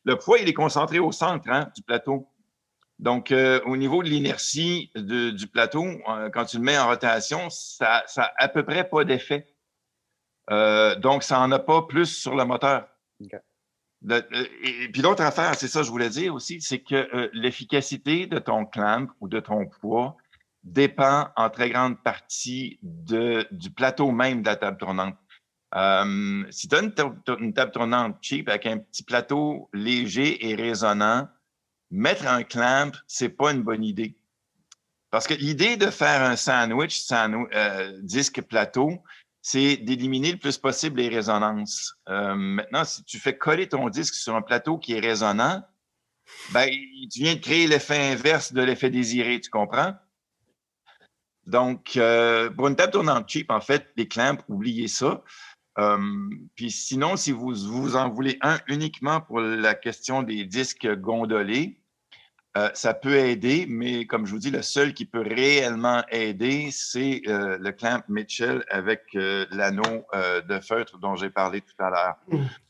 Le 0.06 0.18
poids, 0.18 0.40
il 0.40 0.48
est 0.48 0.54
concentré 0.54 1.00
au 1.00 1.12
centre 1.12 1.50
hein, 1.50 1.70
du 1.76 1.84
plateau. 1.84 2.30
Donc, 3.00 3.34
au 3.66 3.76
niveau 3.76 4.02
de 4.02 4.08
l'inertie 4.08 4.90
du 4.96 5.48
plateau, 5.48 5.86
quand 6.32 6.46
tu 6.46 6.58
le 6.58 6.64
mets 6.64 6.78
en 6.78 6.88
rotation, 6.88 7.50
ça 7.50 8.06
n'a 8.16 8.32
à 8.38 8.48
peu 8.48 8.64
près 8.64 8.88
pas 8.88 9.04
d'effet. 9.04 9.54
Donc, 10.50 11.24
ça 11.24 11.40
n'en 11.40 11.52
a 11.52 11.60
pas 11.60 11.82
plus 11.82 12.06
sur 12.06 12.36
le 12.36 12.46
moteur. 12.46 12.88
Euh, 14.10 14.22
et, 14.64 14.90
puis 14.90 15.02
l'autre 15.02 15.24
affaire, 15.24 15.56
c'est 15.56 15.68
ça 15.68 15.80
que 15.80 15.86
je 15.86 15.92
voulais 15.92 16.10
dire 16.10 16.34
aussi, 16.34 16.60
c'est 16.62 16.80
que 16.80 16.96
euh, 16.96 17.30
l'efficacité 17.34 18.28
de 18.28 18.40
ton 18.40 18.66
clamp 18.66 19.08
ou 19.22 19.28
de 19.28 19.40
ton 19.40 19.66
poids 19.66 20.18
dépend 20.64 21.30
en 21.36 21.50
très 21.50 21.70
grande 21.70 22.02
partie 22.02 22.80
du 22.82 23.72
plateau 23.76 24.12
même 24.12 24.42
de 24.42 24.48
la 24.48 24.56
table 24.56 24.78
tournante. 24.78 25.16
Euh, 25.76 26.46
si 26.52 26.68
tu 26.68 26.76
as 26.76 26.82
une, 26.82 26.94
ta- 26.94 27.14
une 27.40 27.54
table 27.54 27.72
tournante 27.72 28.18
cheap 28.22 28.48
avec 28.48 28.66
un 28.66 28.78
petit 28.78 29.04
plateau 29.04 29.70
léger 29.74 30.50
et 30.50 30.56
résonnant, 30.56 31.28
mettre 31.92 32.28
un 32.28 32.44
clamp, 32.44 32.92
c'est 33.08 33.30
pas 33.30 33.52
une 33.52 33.64
bonne 33.64 33.84
idée. 33.84 34.16
Parce 35.10 35.28
que 35.28 35.34
l'idée 35.34 35.78
de 35.78 35.88
faire 35.88 36.22
un 36.24 36.36
sandwich, 36.36 37.00
sandwi- 37.00 38.02
disque 38.02 38.42
plateau, 38.42 39.04
c'est 39.46 39.76
d'éliminer 39.76 40.32
le 40.32 40.38
plus 40.38 40.58
possible 40.58 41.02
les 41.02 41.10
résonances. 41.10 41.96
Euh, 42.08 42.34
maintenant, 42.34 42.86
si 42.86 43.04
tu 43.04 43.20
fais 43.20 43.38
coller 43.38 43.68
ton 43.68 43.90
disque 43.90 44.16
sur 44.16 44.36
un 44.36 44.42
plateau 44.42 44.78
qui 44.78 44.94
est 44.94 45.02
résonnant, 45.02 45.62
ben, 46.52 46.70
tu 47.12 47.20
viens 47.20 47.36
de 47.36 47.42
créer 47.42 47.68
l'effet 47.68 48.14
inverse 48.14 48.54
de 48.54 48.62
l'effet 48.62 48.90
désiré, 48.90 49.42
tu 49.42 49.50
comprends? 49.50 49.96
Donc, 51.46 51.98
euh, 51.98 52.50
pour 52.52 52.70
une 52.70 52.78
table 52.78 52.94
tournante 52.94 53.30
cheap, 53.30 53.52
en 53.52 53.60
fait, 53.60 53.92
les 53.98 54.08
clamps, 54.08 54.42
oubliez 54.48 54.88
ça. 54.88 55.22
Euh, 55.78 56.30
puis 56.56 56.72
sinon, 56.72 57.18
si 57.18 57.34
vous, 57.34 57.54
vous 57.54 57.98
en 57.98 58.10
voulez 58.10 58.38
un 58.42 58.60
uniquement 58.68 59.20
pour 59.20 59.42
la 59.42 59.76
question 59.76 60.24
des 60.24 60.46
disques 60.46 60.88
gondolés, 60.88 61.82
euh, 62.56 62.70
ça 62.76 62.94
peut 62.94 63.16
aider, 63.16 63.66
mais 63.68 64.06
comme 64.06 64.28
je 64.28 64.32
vous 64.32 64.40
dis, 64.40 64.52
le 64.52 64.62
seul 64.62 64.94
qui 64.94 65.06
peut 65.06 65.24
réellement 65.28 66.04
aider, 66.12 66.70
c'est 66.72 67.22
euh, 67.28 67.58
le 67.60 67.72
clamp 67.72 68.04
Mitchell 68.10 68.64
avec 68.70 69.02
euh, 69.16 69.46
l'anneau 69.52 70.06
de 70.48 70.60
feutre 70.60 71.00
dont 71.00 71.16
j'ai 71.16 71.32
parlé 71.32 71.62
tout 71.62 71.84
à 71.84 71.90
l'heure. 71.90 72.16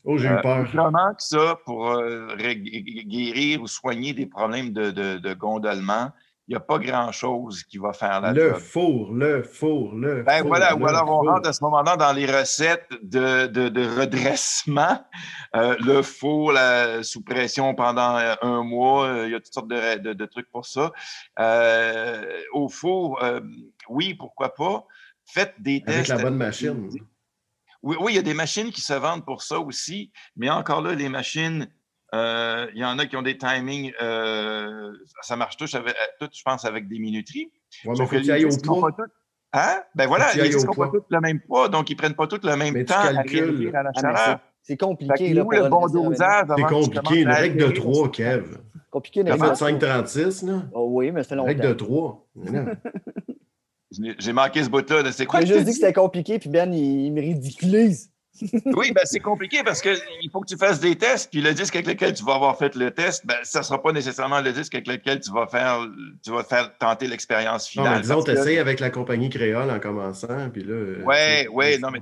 Oh, 0.04 0.16
j'ai 0.16 0.28
eu 0.28 0.40
peur. 0.42 0.64
Vraiment 0.64 1.12
que 1.14 1.22
ça, 1.22 1.58
pour 1.66 2.02
guérir 2.38 3.62
ou 3.62 3.66
soigner 3.66 4.14
des 4.14 4.26
problèmes 4.26 4.72
de, 4.72 4.90
de, 4.90 5.18
de 5.18 5.34
gondolement, 5.34 6.10
il 6.46 6.52
n'y 6.52 6.56
a 6.56 6.60
pas 6.60 6.78
grand-chose 6.78 7.62
qui 7.64 7.78
va 7.78 7.92
faire 7.94 8.20
la 8.20 8.32
Le 8.32 8.54
four, 8.54 9.12
le 9.14 9.42
four, 9.42 9.94
le 9.94 10.22
ben 10.24 10.40
four, 10.40 10.48
voilà, 10.48 10.70
le 10.74 10.76
ou 10.82 10.86
alors 10.86 11.08
on 11.08 11.22
rentre 11.26 11.48
à 11.48 11.52
ce 11.54 11.64
moment-là 11.64 11.96
dans 11.96 12.12
les 12.12 12.26
recettes 12.26 12.86
de, 13.02 13.46
de, 13.46 13.68
de 13.70 13.98
redressement. 14.00 15.02
Euh, 15.56 15.74
le 15.80 16.02
four 16.02 16.52
la- 16.52 17.02
sous 17.02 17.22
pression 17.24 17.74
pendant 17.74 18.16
euh, 18.18 18.34
un 18.42 18.62
mois, 18.62 19.06
euh, 19.06 19.26
il 19.26 19.32
y 19.32 19.34
a 19.34 19.40
toutes 19.40 19.54
sortes 19.54 19.68
de, 19.68 19.98
de- 19.98 20.12
de 20.12 20.26
trucs 20.26 20.50
pour 20.50 20.66
ça. 20.66 20.92
Euh, 21.38 22.40
au 22.52 22.68
four, 22.68 23.22
euh, 23.22 23.40
oui, 23.88 24.14
pourquoi 24.14 24.54
pas. 24.54 24.84
Faites 25.26 25.54
des 25.58 25.82
Avec 25.86 26.06
tests. 26.06 26.08
la 26.10 26.18
bonne 26.22 26.36
machine. 26.36 26.90
Oui, 27.82 27.96
oui, 28.00 28.12
il 28.12 28.16
y 28.16 28.18
a 28.18 28.22
des 28.22 28.34
machines 28.34 28.70
qui 28.70 28.80
se 28.80 28.92
vendent 28.94 29.24
pour 29.24 29.42
ça 29.42 29.58
aussi, 29.58 30.10
mais 30.36 30.50
encore 30.50 30.80
là, 30.82 30.94
les 30.94 31.08
machines, 31.08 31.68
il 32.74 32.78
y 32.80 32.84
en 32.84 32.98
a 32.98 33.06
qui 33.06 33.16
ont 33.16 33.22
des 33.22 33.36
timings, 33.38 33.92
euh, 34.02 34.92
ça 35.22 35.36
marche 35.36 35.56
tous, 35.56 35.74
avec, 35.74 35.94
tout, 36.20 36.28
je 36.32 36.42
pense, 36.42 36.64
avec 36.64 36.86
des 36.88 36.98
minuteries. 36.98 37.50
Ouais, 37.84 37.90
mais 37.90 37.96
Sauf 37.96 38.10
faut 38.10 38.16
que 38.16 38.20
tu 38.22 38.30
ailles 38.32 38.44
les 38.44 38.54
au 38.54 38.58
poids. 38.80 38.90
pas 38.96 39.04
Hein? 39.56 39.82
Ben 39.94 40.06
voilà, 40.08 40.32
disques 40.32 40.68
au 40.68 40.74
n'ont 40.74 40.74
pas 40.74 40.88
tous 40.98 41.04
le 41.10 41.20
même 41.20 41.40
poids, 41.40 41.68
donc 41.68 41.88
ils 41.88 41.92
ne 41.94 41.98
prennent 41.98 42.14
pas 42.14 42.26
tous 42.26 42.40
le 42.42 42.56
même 42.56 42.74
Mais 42.74 42.84
temps 42.84 42.94
à 42.96 43.08
réagir 43.22 43.74
à 43.76 43.82
la 43.84 43.90
Ah, 43.94 44.00
chaleur. 44.00 44.18
c'est- 44.26 44.36
c'est 44.72 44.76
compliqué. 44.76 45.32
Là, 45.32 45.44
le 45.48 45.68
bon 45.68 45.86
dosage 45.86 46.46
C'est 46.56 46.62
compliqué. 46.64 47.20
Une 47.20 47.28
règle 47.28 47.56
de 47.58 47.64
altérer 47.66 47.80
3, 47.80 48.04
ton- 48.06 48.10
Kev. 48.10 48.44
Compliqué 48.90 49.20
une 49.20 49.26
T'as 49.26 49.32
règle 49.34 49.44
fait 49.46 49.50
de 49.52 49.56
5,36, 49.56 50.42
là? 50.42 50.62
Oh 50.72 50.88
oui, 50.90 51.10
mais 51.12 51.22
fait 51.24 51.34
longtemps. 51.36 51.46
Règle 51.48 51.68
de 51.68 51.72
3. 51.74 52.26
J'ai- 54.18 54.32
manqué 54.32 54.62
ce 54.64 54.68
bout-là. 54.70 55.02
de 55.04 55.10
C'est 55.12 55.26
quoi 55.26 55.40
J'ai 55.40 55.46
juste 55.46 55.64
dit 55.66 55.70
que 55.70 55.76
c'était 55.76 55.92
compliqué, 55.92 56.38
puis 56.40 56.48
Ben, 56.48 56.72
il, 56.72 57.06
il 57.06 57.12
me 57.12 57.20
ridiculise. 57.20 58.10
Oui, 58.66 58.90
ben 58.92 59.02
c'est 59.04 59.20
compliqué 59.20 59.62
parce 59.64 59.80
qu'il 59.80 59.96
faut 60.32 60.40
que 60.40 60.46
tu 60.48 60.56
fasses 60.56 60.80
des 60.80 60.96
tests, 60.96 61.30
puis 61.30 61.40
le 61.40 61.54
disque 61.54 61.76
avec 61.76 61.86
lequel 61.86 62.14
tu 62.14 62.24
vas 62.24 62.34
avoir 62.34 62.58
fait 62.58 62.74
le 62.74 62.90
test, 62.90 63.24
ben, 63.24 63.36
ça 63.44 63.60
ne 63.60 63.64
sera 63.64 63.80
pas 63.82 63.92
nécessairement 63.92 64.40
le 64.40 64.52
disque 64.52 64.74
avec 64.74 64.88
lequel 64.88 65.20
tu 65.20 65.30
vas 65.32 65.46
faire, 65.46 65.86
tu 66.24 66.30
vas 66.32 66.42
faire 66.42 66.76
tenter 66.78 67.06
l'expérience 67.06 67.64
Non, 67.76 67.82
finale. 67.84 67.94
mais 67.96 68.00
disons, 68.02 68.22
t'essayes 68.22 68.58
avec 68.58 68.80
la 68.80 68.90
compagnie 68.90 69.30
créole 69.30 69.70
en 69.70 69.78
commençant, 69.78 70.50
puis 70.50 70.64
là... 70.64 71.04
tu- 71.44 71.48
ouais, 71.48 71.78
non, 71.78 71.90
mais. 71.90 72.00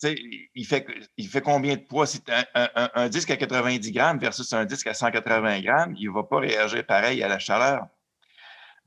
Tu 0.00 0.48
il 0.54 0.64
fait, 0.64 0.86
il 1.18 1.28
fait 1.28 1.42
combien 1.42 1.74
de 1.76 1.80
poids? 1.82 2.06
Un- 2.54 2.88
un 2.94 3.08
disque 3.08 3.30
à 3.30 3.36
90 3.36 3.92
grammes 3.92 4.18
versus 4.18 4.52
un 4.52 4.64
disque 4.64 4.86
à 4.86 4.94
180 4.94 5.60
grammes, 5.60 5.94
il 5.98 6.08
ne 6.08 6.14
va 6.14 6.22
pas 6.22 6.38
réagir 6.38 6.84
pareil 6.86 7.22
à 7.22 7.28
la 7.28 7.38
chaleur. 7.38 7.86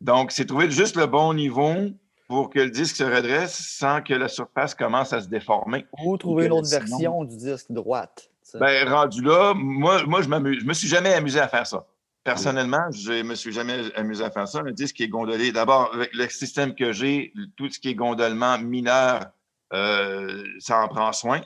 Donc, 0.01 0.31
c'est 0.31 0.45
trouver 0.45 0.71
juste 0.71 0.95
le 0.95 1.05
bon 1.07 1.33
niveau 1.33 1.75
pour 2.29 2.51
que 2.51 2.59
le 2.59 2.69
disque 2.69 2.95
se 2.95 3.03
redresse 3.03 3.57
sans 3.57 4.01
que 4.01 4.13
la 4.13 4.27
surface 4.27 4.75
commence 4.75 5.11
à 5.13 5.19
se 5.19 5.27
déformer. 5.27 5.85
Ou 6.05 6.15
trouver 6.15 6.45
une 6.45 6.53
autre 6.53 6.67
sinon- 6.67 6.79
version 6.79 7.23
du 7.25 7.35
disque 7.35 7.71
droite. 7.71 8.29
Ben, 8.53 8.87
rendu 8.87 9.21
là, 9.21 9.53
moi, 9.55 10.03
moi 10.05 10.21
je 10.21 10.29
m'amuse. 10.29 10.61
Je 10.61 10.65
me 10.65 10.73
suis 10.73 10.87
jamais 10.87 11.13
amusé 11.13 11.39
à 11.39 11.47
faire 11.47 11.67
ça. 11.67 11.85
Personnellement, 12.23 12.89
je 12.91 13.23
me 13.23 13.33
suis 13.33 13.51
jamais 13.51 13.91
amusé 13.95 14.23
à 14.23 14.29
faire 14.29 14.47
ça. 14.47 14.59
Un 14.59 14.71
disque 14.71 14.95
qui 14.97 15.03
est 15.03 15.07
gondolé. 15.09 15.51
D'abord, 15.51 15.91
avec 15.93 16.13
le 16.13 16.29
système 16.29 16.75
que 16.75 16.91
j'ai, 16.91 17.33
tout 17.57 17.69
ce 17.69 17.79
qui 17.79 17.89
est 17.89 17.95
gondolement 17.95 18.59
mineur, 18.59 19.25
euh, 19.73 20.43
ça 20.59 20.81
en 20.81 20.87
prend 20.87 21.11
soin. 21.13 21.41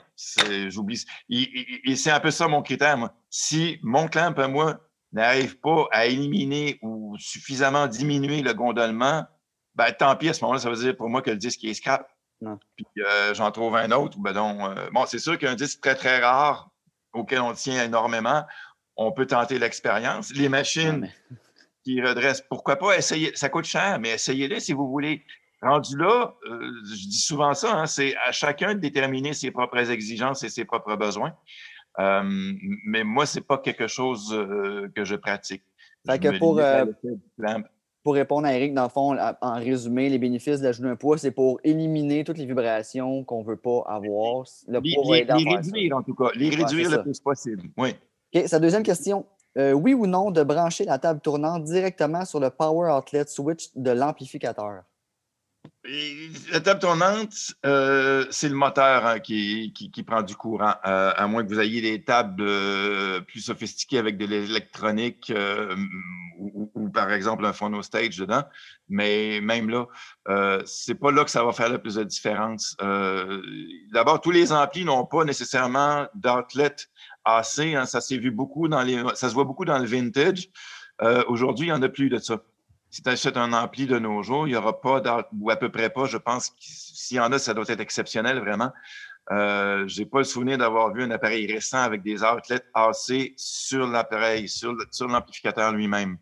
J'oublie. 0.68 1.02
Et 1.30 1.96
c'est 1.96 2.10
un 2.10 2.20
peu 2.20 2.30
ça 2.30 2.46
mon 2.46 2.60
critère, 2.62 2.96
moi. 2.98 3.12
Si 3.30 3.78
mon 3.82 4.06
clamp 4.08 4.38
à 4.38 4.48
moi 4.48 4.80
n'arrive 5.12 5.58
pas 5.60 5.86
à 5.92 6.06
éliminer 6.06 6.78
ou 6.82 7.16
suffisamment 7.18 7.86
diminuer 7.86 8.42
le 8.42 8.52
gondolement, 8.52 9.24
ben 9.74 9.90
tant 9.92 10.14
pis, 10.16 10.28
à 10.28 10.32
ce 10.34 10.40
moment-là, 10.42 10.60
ça 10.60 10.70
veut 10.70 10.76
dire 10.76 10.96
pour 10.96 11.08
moi 11.08 11.22
que 11.22 11.30
le 11.30 11.36
disque 11.36 11.64
est 11.64 11.74
scrap. 11.74 12.08
Non. 12.40 12.58
Puis 12.76 12.86
euh, 12.98 13.32
j'en 13.34 13.50
trouve 13.50 13.76
un 13.76 13.90
autre. 13.92 14.18
Ben 14.18 14.32
donc, 14.32 14.60
euh, 14.60 14.88
bon, 14.92 15.06
c'est 15.06 15.18
sûr 15.18 15.38
qu'un 15.38 15.54
disque 15.54 15.80
très, 15.80 15.94
très 15.94 16.20
rare 16.20 16.70
auquel 17.12 17.40
on 17.40 17.52
tient 17.52 17.82
énormément, 17.84 18.44
on 18.96 19.12
peut 19.12 19.26
tenter 19.26 19.58
l'expérience. 19.58 20.32
Les 20.34 20.46
Ah, 20.46 20.50
machines 20.50 21.00
mais- 21.00 21.36
qui 21.84 22.02
redressent, 22.02 22.42
pourquoi 22.42 22.76
pas 22.76 22.96
essayer? 22.96 23.30
Ça 23.36 23.48
coûte 23.48 23.64
cher, 23.66 23.98
mais 24.00 24.10
essayez-les 24.14 24.60
si 24.60 24.72
vous 24.72 24.88
voulez. 24.88 25.24
Rendu 25.62 25.96
là, 25.96 26.34
euh, 26.50 26.72
je 26.84 27.08
dis 27.08 27.20
souvent 27.20 27.54
ça, 27.54 27.74
hein, 27.74 27.86
c'est 27.86 28.14
à 28.26 28.32
chacun 28.32 28.74
de 28.74 28.80
déterminer 28.80 29.32
ses 29.32 29.50
propres 29.50 29.90
exigences 29.90 30.42
et 30.42 30.50
ses 30.50 30.64
propres 30.66 30.96
besoins. 30.96 31.34
Euh, 32.00 32.22
mais 32.86 33.04
moi, 33.04 33.24
c'est 33.24 33.40
pas 33.40 33.56
quelque 33.58 33.86
chose 33.86 34.34
euh, 34.34 34.88
que 34.94 35.04
je 35.04 35.14
pratique. 35.14 35.62
Fait 36.06 36.20
Je 36.22 36.28
que 36.30 36.38
pour, 36.38 36.58
euh. 36.58 36.84
Pour 38.04 38.14
répondre 38.14 38.46
à 38.46 38.52
Eric, 38.54 38.74
dans 38.74 38.82
le 38.82 38.90
fond, 38.90 39.16
en 39.40 39.54
résumé, 39.54 40.10
les 40.10 40.18
bénéfices 40.18 40.60
d'ajouter 40.60 40.88
un 40.88 40.94
poids, 40.96 41.16
c'est 41.16 41.30
pour 41.30 41.58
éliminer 41.64 42.22
toutes 42.22 42.36
les 42.36 42.44
vibrations 42.44 43.24
qu'on 43.24 43.40
ne 43.42 43.46
veut 43.46 43.56
pas 43.56 43.82
avoir. 43.86 44.44
Le 44.68 44.78
Les, 44.80 44.94
poids 44.94 45.16
les- 45.16 45.26
ça. 45.26 45.34
réduire, 45.36 45.96
en 45.96 46.02
tout 46.02 46.14
cas. 46.14 46.28
Les 46.34 46.50
Ouais, 46.50 46.56
réduire 46.56 46.90
le 46.90 46.96
ça. 46.96 47.02
plus 47.02 47.18
possible. 47.18 47.62
Oui. 47.78 47.94
OK, 48.34 48.42
sa 48.46 48.60
deuxième 48.60 48.82
question. 48.82 49.24
Euh, 49.56 49.72
oui 49.72 49.94
ou 49.94 50.06
non 50.06 50.30
de 50.30 50.42
brancher 50.42 50.84
la 50.84 50.98
table 50.98 51.20
tournante 51.20 51.64
directement 51.64 52.26
sur 52.26 52.40
le 52.40 52.50
power 52.50 52.92
outlet 52.92 53.24
switch 53.26 53.68
de 53.74 53.90
l'amplificateur? 53.92 54.82
La 56.52 56.60
table 56.60 56.80
tournante, 56.80 57.54
euh, 57.64 58.26
c'est 58.30 58.48
le 58.50 58.54
moteur 58.54 59.06
hein, 59.06 59.18
qui, 59.20 59.72
qui- 59.74 59.90
qui 59.90 60.02
prend 60.02 60.22
du 60.22 60.34
courant, 60.36 60.74
euh, 60.86 61.12
à 61.16 61.26
moins 61.26 61.42
que 61.44 61.48
vous 61.54 61.60
ayez 61.60 61.80
des 61.80 62.02
tables 62.02 62.42
euh, 62.42 63.20
plus 63.20 63.40
sophistiquées 63.40 63.98
avec 63.98 64.18
de 64.18 64.26
l'électronique 64.26 65.30
par 66.94 67.12
exemple 67.12 67.44
un 67.44 67.52
phono 67.52 67.82
stage 67.82 68.16
dedans. 68.16 68.44
Mais 68.88 69.40
même 69.42 69.68
là, 69.68 69.86
euh, 70.28 70.62
c'est 70.64 70.94
pas 70.94 71.10
là 71.10 71.24
que 71.24 71.30
ça 71.30 71.44
va 71.44 71.52
faire 71.52 71.68
le 71.68 71.78
plus 71.78 71.96
de 71.96 72.04
différence. 72.04 72.76
Euh, 72.80 73.42
D'abord, 73.92 74.20
tous 74.20 74.30
les 74.30 74.52
amplis 74.52 74.84
n'ont 74.84 75.04
pas 75.04 75.24
nécessairement 75.24 76.06
d'outlet 76.14 76.74
AC. 77.24 77.58
hein, 77.74 77.84
ça 77.86 78.00
s'est 78.00 78.18
vu 78.18 78.30
beaucoup 78.30 78.68
dans 78.68 78.82
les, 78.82 79.02
ça 79.14 79.28
se 79.28 79.34
voit 79.34 79.44
beaucoup 79.44 79.64
dans 79.64 79.78
le 79.78 79.86
vintage. 79.86 80.48
Euh, 81.02 81.24
Aujourd'hui, 81.28 81.66
il 81.66 81.72
n'y 81.72 81.78
en 81.78 81.82
a 81.82 81.88
plus 81.88 82.08
de 82.08 82.18
ça. 82.18 82.38
Si 82.90 83.02
tu 83.02 83.10
achètes 83.10 83.36
un 83.36 83.52
ampli 83.52 83.86
de 83.86 83.98
nos 83.98 84.22
jours, 84.22 84.46
il 84.46 84.50
n'y 84.50 84.56
aura 84.56 84.80
pas, 84.80 85.02
ou 85.38 85.50
à 85.50 85.56
peu 85.56 85.68
près 85.68 85.90
pas, 85.90 86.06
je 86.06 86.16
pense 86.16 86.52
s'il 86.60 87.16
y 87.16 87.20
en 87.20 87.32
a, 87.32 87.38
ça 87.40 87.52
doit 87.52 87.64
être 87.66 87.80
exceptionnel 87.80 88.38
vraiment. 88.38 88.72
Euh, 89.32 89.84
j'ai 89.88 90.06
pas 90.06 90.18
le 90.18 90.24
souvenir 90.24 90.58
d'avoir 90.58 90.92
vu 90.92 91.02
un 91.02 91.10
appareil 91.10 91.50
récent 91.50 91.78
avec 91.78 92.02
des 92.02 92.22
outlets 92.22 92.62
AC 92.74 93.32
sur 93.36 93.86
l'appareil, 93.86 94.48
sur 94.48 94.76
l'amplificateur 95.08 95.72
lui-même. 95.72 96.18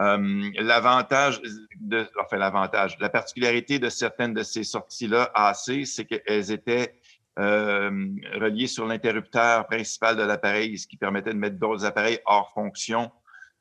Euh, 0.00 0.50
l'avantage, 0.58 1.40
de, 1.80 2.08
enfin 2.20 2.36
l'avantage, 2.36 2.98
la 2.98 3.08
particularité 3.08 3.78
de 3.78 3.88
certaines 3.88 4.34
de 4.34 4.42
ces 4.42 4.64
sorties-là 4.64 5.30
AC, 5.34 5.86
c'est 5.86 6.04
qu'elles 6.04 6.50
étaient 6.50 6.98
euh, 7.38 7.90
reliées 8.34 8.66
sur 8.66 8.86
l'interrupteur 8.86 9.66
principal 9.66 10.16
de 10.16 10.22
l'appareil, 10.22 10.78
ce 10.78 10.86
qui 10.86 10.96
permettait 10.96 11.32
de 11.32 11.38
mettre 11.38 11.58
d'autres 11.58 11.84
appareils 11.84 12.20
hors 12.26 12.52
fonction 12.52 13.10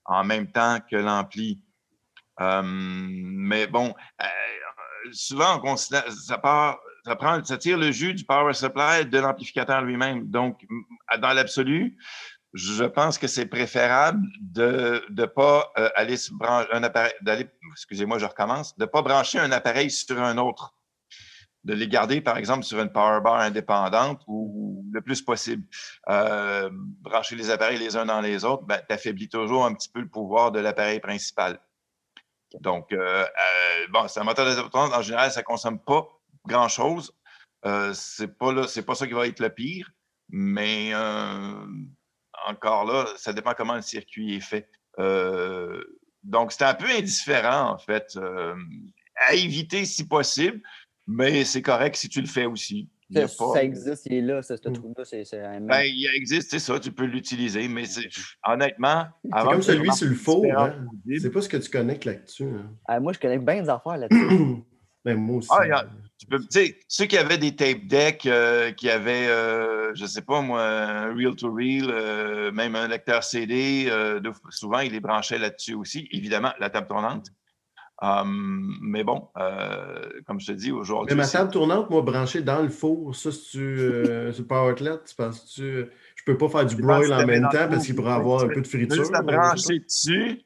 en 0.05 0.23
même 0.23 0.51
temps 0.51 0.79
que 0.89 0.95
l'ampli. 0.95 1.59
Euh, 2.39 2.61
mais 2.63 3.67
bon, 3.67 3.95
euh, 4.21 4.25
souvent, 5.11 5.75
ça, 5.75 6.37
part, 6.37 6.79
ça, 7.05 7.15
prend, 7.15 7.43
ça 7.43 7.57
tire 7.57 7.77
le 7.77 7.91
jus 7.91 8.13
du 8.13 8.25
power 8.25 8.53
supply 8.53 9.05
de 9.05 9.19
l'amplificateur 9.19 9.81
lui-même. 9.81 10.29
Donc, 10.29 10.65
dans 11.19 11.33
l'absolu, 11.33 11.97
je 12.53 12.83
pense 12.83 13.17
que 13.17 13.27
c'est 13.27 13.47
préférable 13.47 14.27
de 14.39 15.03
ne 15.09 15.25
pas 15.25 15.71
euh, 15.77 15.89
aller 15.95 16.17
se 16.17 16.31
brancher 16.31 16.69
un 16.71 16.83
appareil, 16.83 17.13
d'aller, 17.21 17.49
excusez-moi, 17.71 18.19
je 18.19 18.25
recommence, 18.25 18.77
de 18.77 18.83
ne 18.83 18.89
pas 18.89 19.01
brancher 19.01 19.39
un 19.39 19.51
appareil 19.51 19.89
sur 19.89 20.21
un 20.21 20.37
autre. 20.37 20.75
De 21.63 21.73
les 21.73 21.87
garder, 21.87 22.19
par 22.19 22.37
exemple, 22.37 22.63
sur 22.63 22.79
une 22.81 22.91
power 22.91 23.21
bar 23.21 23.39
indépendante 23.39 24.21
ou 24.27 24.85
le 24.91 25.01
plus 25.01 25.21
possible. 25.21 25.63
Euh, 26.09 26.69
brancher 26.71 27.35
les 27.37 27.49
appareils 27.49 27.79
les 27.79 27.95
uns 27.95 28.05
dans 28.05 28.19
les 28.19 28.43
autres, 28.43 28.63
ben, 28.63 28.81
tu 28.87 28.93
affaiblis 28.93 29.29
toujours 29.29 29.65
un 29.65 29.73
petit 29.73 29.89
peu 29.89 30.01
le 30.01 30.09
pouvoir 30.09 30.51
de 30.51 30.59
l'appareil 30.59 30.99
principal. 30.99 31.59
Donc, 32.59 32.91
euh, 32.91 33.23
euh, 33.23 33.87
bon, 33.91 34.07
c'est 34.07 34.19
un 34.19 34.23
moteur 34.23 34.45
de 34.45 34.77
en 34.77 35.01
général, 35.01 35.31
ça 35.31 35.39
ne 35.39 35.45
consomme 35.45 35.79
pas 35.79 36.07
grand-chose. 36.45 37.13
Euh, 37.65 37.93
c'est 37.93 38.37
pas 38.37 38.51
là, 38.51 38.67
c'est 38.67 38.83
pas 38.83 38.95
ça 38.95 39.07
qui 39.07 39.13
va 39.13 39.25
être 39.25 39.39
le 39.39 39.49
pire, 39.49 39.89
mais 40.29 40.91
euh, 40.93 41.65
encore 42.47 42.85
là, 42.85 43.05
ça 43.17 43.33
dépend 43.33 43.53
comment 43.55 43.75
le 43.75 43.81
circuit 43.81 44.35
est 44.35 44.39
fait. 44.41 44.69
Euh, 44.99 45.83
donc, 46.23 46.51
c'est 46.51 46.63
un 46.63 46.73
peu 46.73 46.85
indifférent, 46.89 47.71
en 47.71 47.77
fait, 47.77 48.05
euh, 48.17 48.55
à 49.27 49.33
éviter 49.35 49.85
si 49.85 50.07
possible, 50.07 50.61
mais 51.07 51.43
c'est 51.45 51.61
correct 51.61 51.95
si 51.95 52.07
tu 52.09 52.21
le 52.21 52.27
fais 52.27 52.45
aussi. 52.45 52.89
Ça, 53.13 53.21
pas- 53.37 53.53
ça 53.53 53.63
existe, 53.63 54.05
il 54.07 54.13
est 54.13 54.21
là, 54.21 54.41
ce, 54.41 54.55
ce 54.55 54.69
Mm. 54.69 54.73
truc-là. 54.73 55.05
C'est, 55.05 55.23
c'est 55.25 55.39
un- 55.41 55.61
ben, 55.61 55.83
il 55.85 56.09
existe, 56.15 56.49
c'est 56.49 56.57
ça, 56.59 56.79
tu 56.79 56.91
peux 56.91 57.05
l'utiliser, 57.05 57.67
mais 57.67 57.85
c'est- 57.85 58.09
honnêtement, 58.47 59.05
C'est 59.23 59.29
comme 59.43 59.61
celui 59.61 59.93
sur 59.93 60.07
le 60.07 60.13
différent 60.15 60.63
Hein? 60.65 60.87
C'est 61.19 61.29
pas 61.29 61.41
ce 61.41 61.49
que 61.49 61.57
tu 61.57 61.69
connectes 61.69 62.05
là-dessus. 62.05 62.45
hein. 62.45 62.71
Ah, 62.87 62.99
moi, 62.99 63.13
je 63.13 63.19
connais 63.19 63.37
bien 63.37 63.61
des 63.61 63.69
affaires 63.69 63.97
là-dessus. 63.97 64.17
Ben, 65.05 65.17
moi 65.17 65.37
aussi. 65.37 65.49
Ah, 65.51 65.79
a- 65.79 65.85
Tu 66.19 66.27
peux, 66.27 66.39
ceux 66.87 67.05
qui 67.05 67.17
avaient 67.17 67.37
des 67.37 67.53
tape 67.55 67.85
decks, 67.85 68.25
euh, 68.27 68.71
qui 68.71 68.89
avaient, 68.89 69.27
euh, 69.27 69.93
je 69.93 70.05
sais 70.05 70.21
pas 70.21 70.39
moi, 70.41 70.63
un 70.63 71.13
reel-to-reel, 71.13 71.89
euh, 71.89 72.51
même 72.51 72.75
un 72.75 72.87
lecteur 72.87 73.23
CD, 73.23 73.87
euh, 73.89 74.21
de- 74.21 74.31
souvent, 74.49 74.79
ils 74.79 74.91
les 74.93 75.01
branchaient 75.01 75.39
là-dessus 75.39 75.73
aussi. 75.73 76.07
Évidemment, 76.11 76.53
la 76.59 76.69
table 76.69 76.87
tournante. 76.87 77.27
Hum, 78.01 78.77
mais 78.81 79.03
bon, 79.03 79.29
euh, 79.37 80.09
comme 80.25 80.39
je 80.39 80.47
te 80.47 80.51
dis, 80.53 80.71
aujourd'hui. 80.71 81.13
Mais 81.15 81.21
ma 81.21 81.23
c'est- 81.27 81.37
table 81.37 81.51
tournante, 81.51 81.89
moi, 81.89 82.01
branchée 82.01 82.41
dans 82.41 82.61
le 82.61 82.69
four, 82.69 83.15
ça, 83.15 83.31
si 83.31 83.51
tu 83.51 83.59
euh, 83.59 84.31
sur 84.31 84.43
le 84.43 84.47
tu 85.05 85.15
penses 85.15 85.55
que 85.57 85.89
je 86.15 86.23
peux 86.25 86.37
pas 86.37 86.49
faire 86.49 86.65
du 86.65 86.75
broil 86.77 87.11
en 87.13 87.25
même 87.25 87.43
temps 87.43 87.67
parce 87.69 87.85
qu'il 87.85 87.95
pourrait 87.95 88.13
avoir 88.13 88.43
un 88.43 88.47
peu 88.49 88.61
de 88.61 88.67
Tu 88.67 88.77
friture. 88.77 88.95
juste 88.95 89.13
sais 89.13 89.23
brancher 89.23 89.79
dessus, 89.79 90.41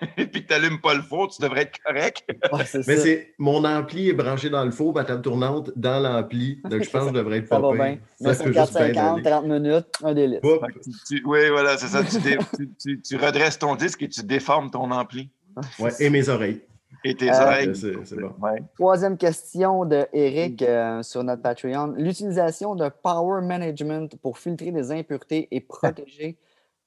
et 0.16 0.26
puis 0.26 0.44
tu 0.44 0.52
n'allumes 0.52 0.80
pas 0.80 0.94
le 0.94 1.02
four, 1.02 1.28
tu 1.28 1.40
devrais 1.42 1.62
être 1.62 1.78
correct. 1.84 2.24
Ouais. 2.52 2.64
Mais 2.86 2.96
c'est 2.96 3.34
mon 3.38 3.64
ampli 3.64 4.08
est 4.08 4.12
branché 4.12 4.50
dans 4.50 4.64
le 4.64 4.70
four, 4.70 4.94
ma 4.94 5.04
table 5.04 5.22
tournante 5.22 5.70
dans 5.76 6.00
l'ampli. 6.02 6.60
Donc 6.64 6.82
je 6.82 6.90
pense 6.90 7.02
que 7.04 7.08
je 7.08 7.14
devrais 7.14 7.38
être 7.38 7.48
Ça 7.48 7.56
pas 7.60 7.62
va 7.62 7.72
pire. 7.74 7.84
bien. 7.84 7.94
Ça 7.94 8.00
Mais 8.20 8.28
peut 8.44 8.52
sur 8.52 8.62
juste 8.62 8.76
bien 8.78 8.88
4,50, 8.92 9.12
aller. 9.14 9.22
30 9.22 9.44
minutes, 9.46 9.86
un 10.02 10.14
délice. 10.14 10.40
Que 10.40 10.80
tu- 11.08 11.22
oui, 11.24 11.48
voilà, 11.50 11.76
c'est 11.78 11.86
ça. 11.86 12.02
Tu, 12.04 12.18
dé- 12.20 12.38
tu- 12.56 12.70
tu- 12.80 13.00
tu 13.02 13.16
redresses 13.16 13.58
ton 13.58 13.74
disque 13.76 14.02
et 14.02 14.08
tu 14.08 14.22
déformes 14.22 14.70
ton 14.70 14.90
ampli 14.90 15.30
Ouais, 15.78 15.90
et 16.00 16.10
mes 16.10 16.28
oreilles. 16.28 16.60
et 17.04 17.14
tes 17.14 17.30
Euh, 17.30 17.40
oreilles. 17.42 17.76
C'est 17.76 17.94
c'est 18.04 18.16
bon. 18.20 18.32
Ouais. 18.42 18.62
Troisième 18.76 19.16
question 19.16 19.84
de 19.84 20.06
Eric 20.12 20.62
euh, 20.62 21.02
sur 21.02 21.22
notre 21.22 21.42
Patreon. 21.42 21.94
L'utilisation 21.96 22.74
de 22.74 22.88
power 23.02 23.42
management 23.42 24.16
pour 24.22 24.38
filtrer 24.38 24.70
les 24.72 24.90
impuretés 24.90 25.46
et 25.50 25.60
protéger 25.60 26.36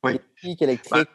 Oui. 0.03 0.13
les 0.13 0.19
pics 0.35 0.61
électriques. 0.61 1.07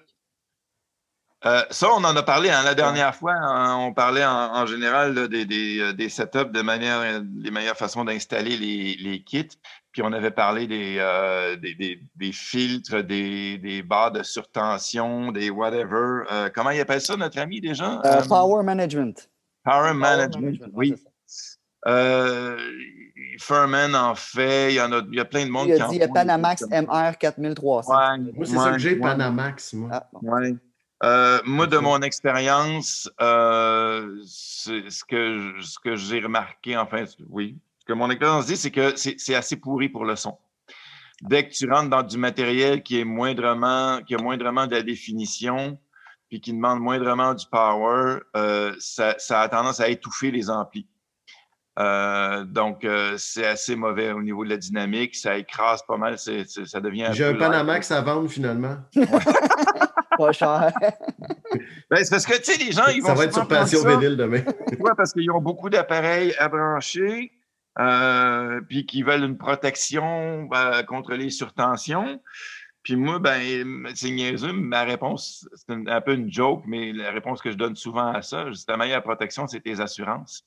Euh, 1.45 1.63
ça, 1.71 1.89
on 1.91 2.05
en 2.05 2.15
a 2.17 2.23
parlé 2.23 2.51
hein, 2.51 2.63
la 2.65 2.75
dernière 2.75 3.15
fois. 3.15 3.33
hein, 3.35 3.77
on 3.79 3.93
parlait 3.93 4.25
en, 4.25 4.55
en 4.55 4.67
général 4.67 5.15
là, 5.15 5.27
des, 5.29 5.45
des, 5.45 5.81
euh, 5.81 5.93
des 5.93 6.09
setups 6.09 6.53
de 6.53 6.63
manière, 6.63 7.01
euh, 7.01 7.21
les 7.37 7.51
meilleures 7.51 7.77
façons 7.77 8.05
d'installer 8.05 8.57
les, 8.57 8.97
les 9.01 9.23
kits. 9.25 9.49
Puis 9.91 10.03
on 10.03 10.13
avait 10.13 10.31
parlé 10.31 10.67
des, 10.67 10.97
euh, 11.01 11.57
des, 11.57 11.75
des- 11.75 12.01
des 12.17 12.33
filtres, 12.33 13.03
des, 13.03 13.59
des 13.59 13.83
barres 13.83 14.13
de 14.13 14.23
surtension, 14.23 15.33
des 15.33 15.51
whatever. 15.51 16.23
Euh, 16.31 16.49
comment 16.55 16.71
il 16.71 16.81
appelle 16.81 17.01
ça, 17.01 17.17
notre 17.17 17.39
ami 17.39 17.61
déjà? 17.61 18.01
Power 18.29 18.63
management. 18.63 19.29
Power 19.65 19.91
Power 19.91 19.95
Management. 19.95 20.63
oui. 20.75 20.95
Euh, 21.89 22.57
Furman 23.41 23.95
en 23.97 24.15
fait. 24.15 24.73
Il 24.73 24.77
y, 24.77 24.81
en 24.81 24.93
a, 24.93 25.03
il 25.11 25.17
y 25.17 25.21
a 25.21 25.25
plein 25.25 25.45
de 25.45 25.51
monde 25.51 25.69
Il 25.69 25.75
qui 25.75 25.81
a 25.83 25.87
en 25.87 25.91
dit 25.91 25.99
font 25.99 26.07
des 26.07 26.13
Panamax. 26.13 26.63
MR 26.71 27.19
4300. 27.19 27.93
Ouais. 27.93 28.19
Moi, 28.35 28.47
c'est 28.47 28.57
ça 28.57 28.71
que 28.73 28.79
j'ai, 28.79 28.95
ouais. 28.95 29.01
Panamax, 29.01 29.73
moi. 29.75 29.89
Ah, 29.93 30.09
bon. 30.13 30.21
Ouais. 30.33 30.55
Euh, 31.05 31.41
moi, 31.45 31.67
de 31.67 31.79
mon 31.79 32.01
expérience, 32.03 33.11
euh, 33.21 34.21
ce 34.25 35.05
que, 35.05 35.61
ce 35.61 35.79
que 35.79 35.97
j'ai 35.97 36.21
remarqué, 36.21 36.77
enfin, 36.77 37.05
oui, 37.29 37.59
ce 37.81 37.85
que 37.87 37.93
mon 37.93 38.09
expérience 38.11 38.47
dit, 38.47 38.57
c'est 38.57 38.71
que 38.71 38.95
c'est 38.97 39.35
assez 39.35 39.57
pourri 39.57 39.89
pour 39.89 40.05
le 40.05 40.15
son. 40.15 40.39
Dès 41.23 41.49
que 41.49 41.55
tu 41.55 41.71
rentres 41.71 41.91
dans 41.91 42.03
du 42.03 42.19
matériel 42.19 42.83
qui 42.83 43.01
est 43.01 43.05
moindrement, 43.05 44.01
qui 44.07 44.15
a 44.15 44.19
moindrement 44.19 44.67
de 44.67 44.77
la 44.77 44.83
définition, 44.83 45.79
puis 46.29 46.41
qui 46.41 46.53
demande 46.53 46.81
moindrement 46.81 47.35
du 47.35 47.47
power, 47.51 48.21
euh, 48.37 48.75
ça, 48.79 49.15
ça 49.19 49.43
a 49.43 49.49
tendance 49.49 49.81
à 49.81 49.89
étouffer 49.89 50.31
les 50.31 50.51
amplis. 50.51 50.87
Euh, 51.79 52.45
donc, 52.45 52.85
euh, 52.85 53.15
c'est 53.19 53.47
assez 53.47 53.77
mauvais 53.77 54.13
au 54.13 54.23
niveau 54.23 54.45
de 54.45 54.51
la 54.51 54.57
dynamique. 54.57 55.15
Ça 55.15 55.37
écrase 55.37 55.83
pas 55.87 55.97
mal. 55.97 56.19
ça 56.19 56.81
devient 56.81 57.09
J'ai 57.13 57.25
un 57.25 57.33
light. 57.33 57.39
Panamax 57.39 57.91
à 57.91 58.01
vendre 58.03 58.29
finalement. 58.29 58.77
Pas 60.19 60.33
cher. 60.33 60.73
Ben, 61.91 62.05
c'est 62.05 62.11
parce 62.11 62.27
que, 62.27 62.37
tu 62.39 62.45
sais, 62.53 62.59
les 62.65 62.73
gens, 62.73 62.87
ils 62.89 63.01
vont 63.03 63.09
Ça 63.09 63.15
va 63.15 63.25
être 63.25 63.35
sur 63.35 63.47
Passion. 63.49 63.83
Vénile 63.85 64.17
demain. 64.17 64.41
Pourquoi? 64.69 64.95
Parce 64.95 65.13
qu'ils 65.13 65.31
ont 65.31 65.41
beaucoup 65.41 65.71
d'appareils 65.71 66.35
à 66.39 66.49
brancher, 66.49 67.33
euh, 67.79 68.61
puis 68.69 68.85
qu'ils 68.87 69.05
veulent 69.05 69.25
une 69.25 69.39
protection 69.39 70.45
ben, 70.45 70.83
contre 70.85 71.15
les 71.15 71.31
surtensions. 71.31 72.21
Puis 72.83 72.97
moi, 72.97 73.19
ben, 73.21 73.87
c'est 73.95 74.11
niaiseux, 74.11 74.53
ma 74.53 74.83
réponse, 74.83 75.49
c'est 75.55 75.73
un, 75.73 75.87
un 75.87 76.01
peu 76.01 76.15
une 76.15 76.33
joke, 76.33 76.65
mais 76.67 76.93
la 76.93 77.11
réponse 77.13 77.41
que 77.41 77.51
je 77.53 77.57
donne 77.57 77.77
souvent 77.77 78.13
à 78.13 78.23
ça, 78.23 78.47
c'est 78.55 78.67
ta 78.67 78.77
meilleure 78.77 79.03
protection, 79.03 79.47
c'est 79.47 79.61
tes 79.61 79.79
assurances. 79.81 80.45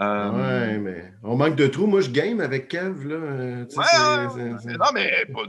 Euh, 0.00 0.30
Ouais, 0.30 0.78
mais 0.78 1.12
on 1.22 1.36
manque 1.36 1.56
de 1.56 1.66
trous. 1.66 1.86
Moi, 1.86 2.02
je 2.02 2.10
game 2.10 2.40
avec 2.40 2.68
Kev, 2.68 3.08
là. 3.08 3.14
euh, 3.14 3.64
tu 3.64 3.70
sais, 3.74 3.78
ouais, 3.80 3.84
c'est- 3.90 3.98
ouais, 4.42 4.52
c'est- 4.60 4.68
c'est- 4.68 4.76
non, 4.76 4.86
mais 4.94 5.24
pas, 5.32 5.40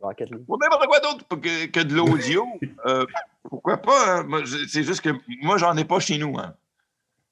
Rocket 0.00 0.30
League. 0.30 0.44
Pour 0.46 0.58
n'importe 0.58 0.86
quoi 0.86 1.00
d'autre 1.00 1.24
que, 1.40 1.66
que 1.66 1.80
de 1.80 1.94
l'audio, 1.94 2.46
euh, 2.86 3.06
pourquoi 3.48 3.78
pas? 3.78 4.18
hein? 4.20 4.26
C'est 4.68 4.82
juste 4.84 5.00
que 5.00 5.10
moi, 5.42 5.58
j'en 5.58 5.76
ai 5.76 5.84
pas 5.84 6.00
chez 6.00 6.18
nous. 6.18 6.36
hein. 6.38 6.54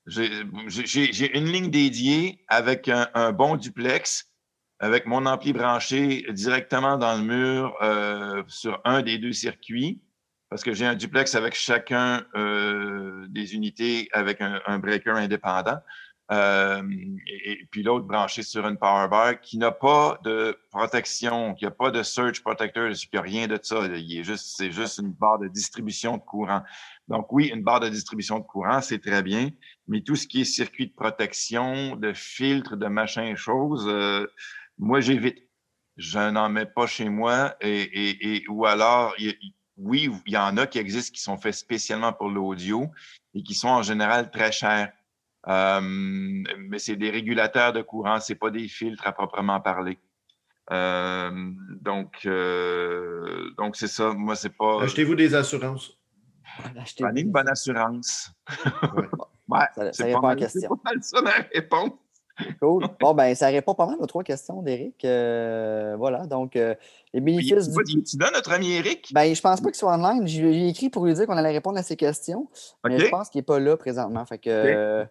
J'ai 0.07 1.39
une 1.39 1.47
ligne 1.47 1.71
dédiée 1.71 2.45
avec 2.49 2.89
un, 2.89 3.09
un 3.15 3.33
bon 3.33 3.57
duplex, 3.57 4.31
avec 4.79 5.07
mon 5.07 5.25
ampli 5.25 5.53
branché 5.53 6.27
directement 6.31 6.99
dans 6.99 7.17
le 7.17 7.23
mur 7.23 7.75
euh, 7.81 8.43
sur 8.49 8.81
un 8.85 9.01
des 9.03 9.17
deux 9.19 9.33
circuits, 9.33 10.03
parce 10.51 10.63
que 10.63 10.75
j'ai 10.75 10.85
un 10.85 10.95
duplex 10.95 11.35
avec 11.35 11.55
chacun 11.55 12.23
euh, 12.35 13.25
des 13.29 13.55
unités 13.55 14.09
avec 14.13 14.41
un, 14.43 14.61
un 14.67 14.79
breaker 14.79 15.13
indépendant. 15.17 15.79
Et, 16.31 17.67
puis 17.71 17.83
l'autre 17.83 18.07
branché 18.07 18.43
sur 18.43 18.67
une 18.67 18.79
power 18.79 19.09
bar 19.09 19.41
qui 19.41 19.59
n'a 19.59 19.71
pas 19.71 20.19
de 20.25 20.59
protection, 20.71 21.55
qui 21.55 21.65
n'a 21.65 21.71
pas 21.71 21.91
de 21.91 22.03
surge 22.03 22.43
protector, 22.43 22.89
il 22.89 22.97
n'y 23.13 23.19
a 23.19 23.23
rien 23.23 23.47
de 23.47 23.59
ça. 23.63 23.87
Il 23.87 24.19
est 24.19 24.25
juste, 24.25 24.57
c'est 24.57 24.71
juste 24.71 24.99
une 24.99 25.13
barre 25.13 25.39
de 25.39 25.49
distribution 25.49 26.17
de 26.17 26.23
courant. 26.23 26.63
Donc 27.09 27.31
oui, 27.33 27.51
une 27.55 27.63
barre 27.63 27.81
de 27.81 27.89
distribution 27.89 28.39
de 28.39 28.45
courant, 28.45 28.81
c'est 28.81 29.01
très 29.01 29.23
bien, 29.23 29.51
mais 29.87 30.01
tout 30.01 30.17
ce 30.17 30.27
qui 30.27 30.41
est 30.41 30.45
circuit 30.45 30.87
de 30.87 30.95
protection, 30.95 31.97
de 31.97 32.13
filtre, 32.15 32.77
de 32.77 32.87
machin, 32.87 33.35
chose, 33.35 33.87
euh, 33.87 34.27
moi 34.79 35.01
j'évite. 35.01 35.39
Je 35.97 36.19
n'en 36.19 36.49
mets 36.49 36.67
pas 36.67 36.89
chez 36.89 37.09
moi 37.09 37.55
et, 37.61 37.83
et, 37.83 38.37
et 38.37 38.49
ou 38.49 38.67
alors, 38.67 39.15
oui, 39.77 40.11
il 40.27 40.33
y 40.33 40.37
en 40.37 40.57
a 40.57 40.67
qui 40.67 40.79
existent 40.79 41.13
qui 41.13 41.23
sont 41.23 41.37
faits 41.37 41.55
spécialement 41.55 42.13
pour 42.13 42.31
l'audio 42.31 42.91
et 43.35 43.43
qui 43.43 43.55
sont 43.55 43.69
en 43.69 43.83
général 43.83 44.31
très 44.31 44.51
chers. 44.51 44.93
Euh, 45.49 45.81
mais 45.83 46.79
c'est 46.79 46.97
des 46.97 47.11
régulateurs 47.11 47.73
de 47.73 47.83
courant, 47.83 48.19
c'est 48.21 48.35
pas 48.35 48.51
des 48.51 48.67
filtres 48.69 49.07
à 49.07 49.13
proprement 49.13 49.61
parler. 49.61 49.99
Euh, 50.71 51.31
donc, 51.81 52.21
euh, 52.25 53.51
donc 53.59 53.77
c'est 53.77 53.87
ça. 53.89 54.13
Moi, 54.15 54.35
c'est 54.37 54.57
pas. 54.57 54.83
Achetez-vous 54.83 55.15
des 55.15 55.35
assurances? 55.35 55.99
Achetez- 56.77 57.05
Prenez 57.05 57.21
une 57.23 57.33
bonne 57.33 57.49
assurance. 57.49 58.31
Ouais. 58.97 59.07
Ouais, 59.49 59.59
Ça- 59.75 59.93
ça 59.93 60.05
pas, 60.05 60.09
à 60.11 60.13
la 60.13 60.21
mal- 60.21 60.39
c'est 60.39 60.45
question. 60.53 60.69
pas 60.77 60.91
mal 60.91 61.03
ça 61.03 61.21
ma 61.21 61.31
réponse. 61.53 61.91
Cool. 62.61 62.87
Bon, 63.01 63.15
ben, 63.15 63.35
ça 63.35 63.47
répond 63.49 63.75
pas 63.75 63.87
mal 63.87 63.97
aux 64.01 64.07
trois 64.07 64.25
questions 64.25 64.61
d'Éric. 64.63 65.05
Euh, 65.05 65.95
voilà. 65.97 66.27
Donc, 66.27 66.57
euh, 66.57 66.75
les 67.13 67.21
Puis, 67.21 67.37
bénéfices 67.37 67.69
du. 67.69 67.85
tu 67.85 68.03
tu 68.03 68.17
donnes 68.17 68.33
notre 68.35 68.53
ami 68.53 68.73
Eric? 68.73 69.13
Ben, 69.15 69.35
je 69.35 69.41
pense 69.41 69.61
pas 69.61 69.69
qu'il 69.69 69.77
soit 69.77 69.95
online. 69.95 70.27
J'ai 70.27 70.53
j'ai 70.53 70.69
écrit 70.69 70.91
pour 70.91 71.07
lui 71.07 71.15
dire 71.15 71.27
qu'on 71.27 71.37
allait 71.37 71.53
répondre 71.53 71.79
à 71.79 71.83
ses 71.83 71.97
questions. 71.97 72.49
Mais 72.85 72.99
je 72.99 73.09
pense 73.09 73.31
qu'il 73.31 73.39
n'est 73.39 73.45
pas 73.45 73.61
là 73.61 73.77
présentement. 73.77 74.25
Fait 74.27 74.39
que. 74.39 74.51
euh, 74.51 75.05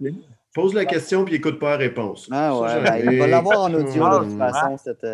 Pose 0.53 0.73
la 0.75 0.85
question 0.85 1.25
puis 1.25 1.35
écoute 1.35 1.59
pas 1.59 1.71
la 1.71 1.77
réponse. 1.77 2.27
Ah 2.31 2.55
ouais, 2.55 2.69
j'aime 2.69 2.83
ben, 2.83 3.11
il 3.13 3.19
va 3.19 3.27
l'avoir 3.27 3.61
en 3.61 3.73
audio 3.73 4.19
de 4.19 4.25
toute 4.29 4.37
façon 4.37 4.77
cette, 4.77 5.07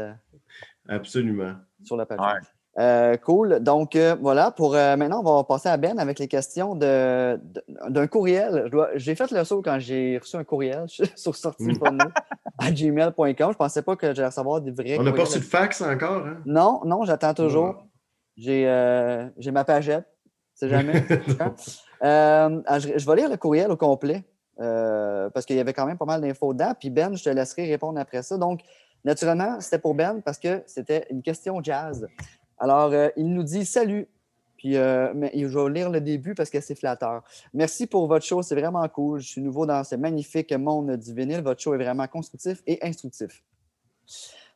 Absolument. 0.87 1.53
sur 1.83 1.95
la 1.95 2.05
page. 2.05 2.19
Ouais. 2.19 2.39
Euh, 2.77 3.17
cool. 3.17 3.59
Donc, 3.61 3.95
euh, 3.95 4.15
voilà. 4.21 4.51
Pour 4.51 4.75
euh, 4.75 4.95
maintenant, 4.95 5.21
on 5.25 5.35
va 5.37 5.43
passer 5.43 5.67
à 5.69 5.75
Ben 5.75 5.97
avec 5.99 6.19
les 6.19 6.27
questions 6.27 6.75
de- 6.75 7.37
de- 7.43 7.63
d'un 7.89 8.07
courriel. 8.07 8.69
J'ai 8.95 9.15
fait 9.15 9.31
le 9.31 9.43
saut 9.43 9.61
quand 9.61 9.79
j'ai 9.79 10.17
reçu 10.17 10.35
un 10.37 10.43
courriel 10.43 10.85
sur 11.15 11.35
sortiphoneux 11.35 11.97
à 12.57 12.71
gmail.com. 12.71 13.51
Je 13.51 13.57
pensais 13.57 13.81
pas 13.81 13.95
que 13.95 14.13
j'allais 14.13 14.27
recevoir 14.27 14.61
des 14.61 14.71
vrais 14.71 14.97
On 14.99 15.03
n'a 15.03 15.11
pas 15.11 15.21
reçu 15.23 15.39
de 15.39 15.43
fax 15.43 15.81
encore, 15.81 16.25
hein? 16.25 16.37
Non, 16.45 16.81
non, 16.85 17.03
j'attends 17.05 17.33
toujours. 17.33 17.83
J'ai 18.37 18.67
euh, 18.67 19.27
j'ai 19.37 19.51
ma 19.51 19.65
pagette. 19.65 20.05
C'est 20.53 20.69
jamais. 20.69 21.03
Euh, 22.01 22.61
ah, 22.65 22.79
je, 22.79 22.97
je 22.97 23.05
vais 23.05 23.15
lire 23.17 23.29
le 23.29 23.35
courriel 23.35 23.69
au 23.71 23.75
complet 23.75 24.23
euh, 24.61 25.29
parce 25.31 25.45
qu'il 25.45 25.57
y 25.57 25.59
avait 25.59 25.73
quand 25.73 25.85
même 25.85 25.97
pas 25.97 26.05
mal 26.05 26.21
d'infos 26.21 26.53
dedans. 26.53 26.71
Puis 26.79 26.89
Ben, 26.89 27.13
je 27.13 27.21
te 27.21 27.29
laisserai 27.29 27.65
répondre 27.69 27.99
après 27.99 28.23
ça. 28.23 28.37
Donc, 28.37 28.61
naturellement, 29.03 29.59
c'était 29.59 29.79
pour 29.79 29.95
Ben 29.95 30.21
parce 30.23 30.37
que 30.39 30.63
c'était 30.65 31.05
une 31.09 31.21
question 31.21 31.61
jazz. 31.61 32.07
Alors, 32.59 32.91
euh, 32.93 33.09
il 33.15 33.33
nous 33.33 33.43
dit 33.43 33.65
salut. 33.65 34.07
Puis, 34.57 34.75
euh, 34.75 35.13
mais 35.15 35.31
je 35.33 35.45
vais 35.45 35.69
lire 35.69 35.89
le 35.89 36.01
début 36.01 36.35
parce 36.35 36.49
que 36.49 36.59
c'est 36.59 36.75
flatteur. 36.75 37.23
Merci 37.53 37.87
pour 37.87 38.07
votre 38.07 38.25
show, 38.25 38.41
c'est 38.41 38.55
vraiment 38.55 38.85
cool. 38.89 39.21
Je 39.21 39.27
suis 39.27 39.41
nouveau 39.41 39.65
dans 39.65 39.85
ce 39.85 39.95
magnifique 39.95 40.51
monde 40.51 40.97
du 40.97 41.13
vinyle. 41.13 41.41
Votre 41.41 41.61
show 41.61 41.73
est 41.73 41.77
vraiment 41.77 42.07
constructif 42.07 42.61
et 42.67 42.77
instructif. 42.85 43.41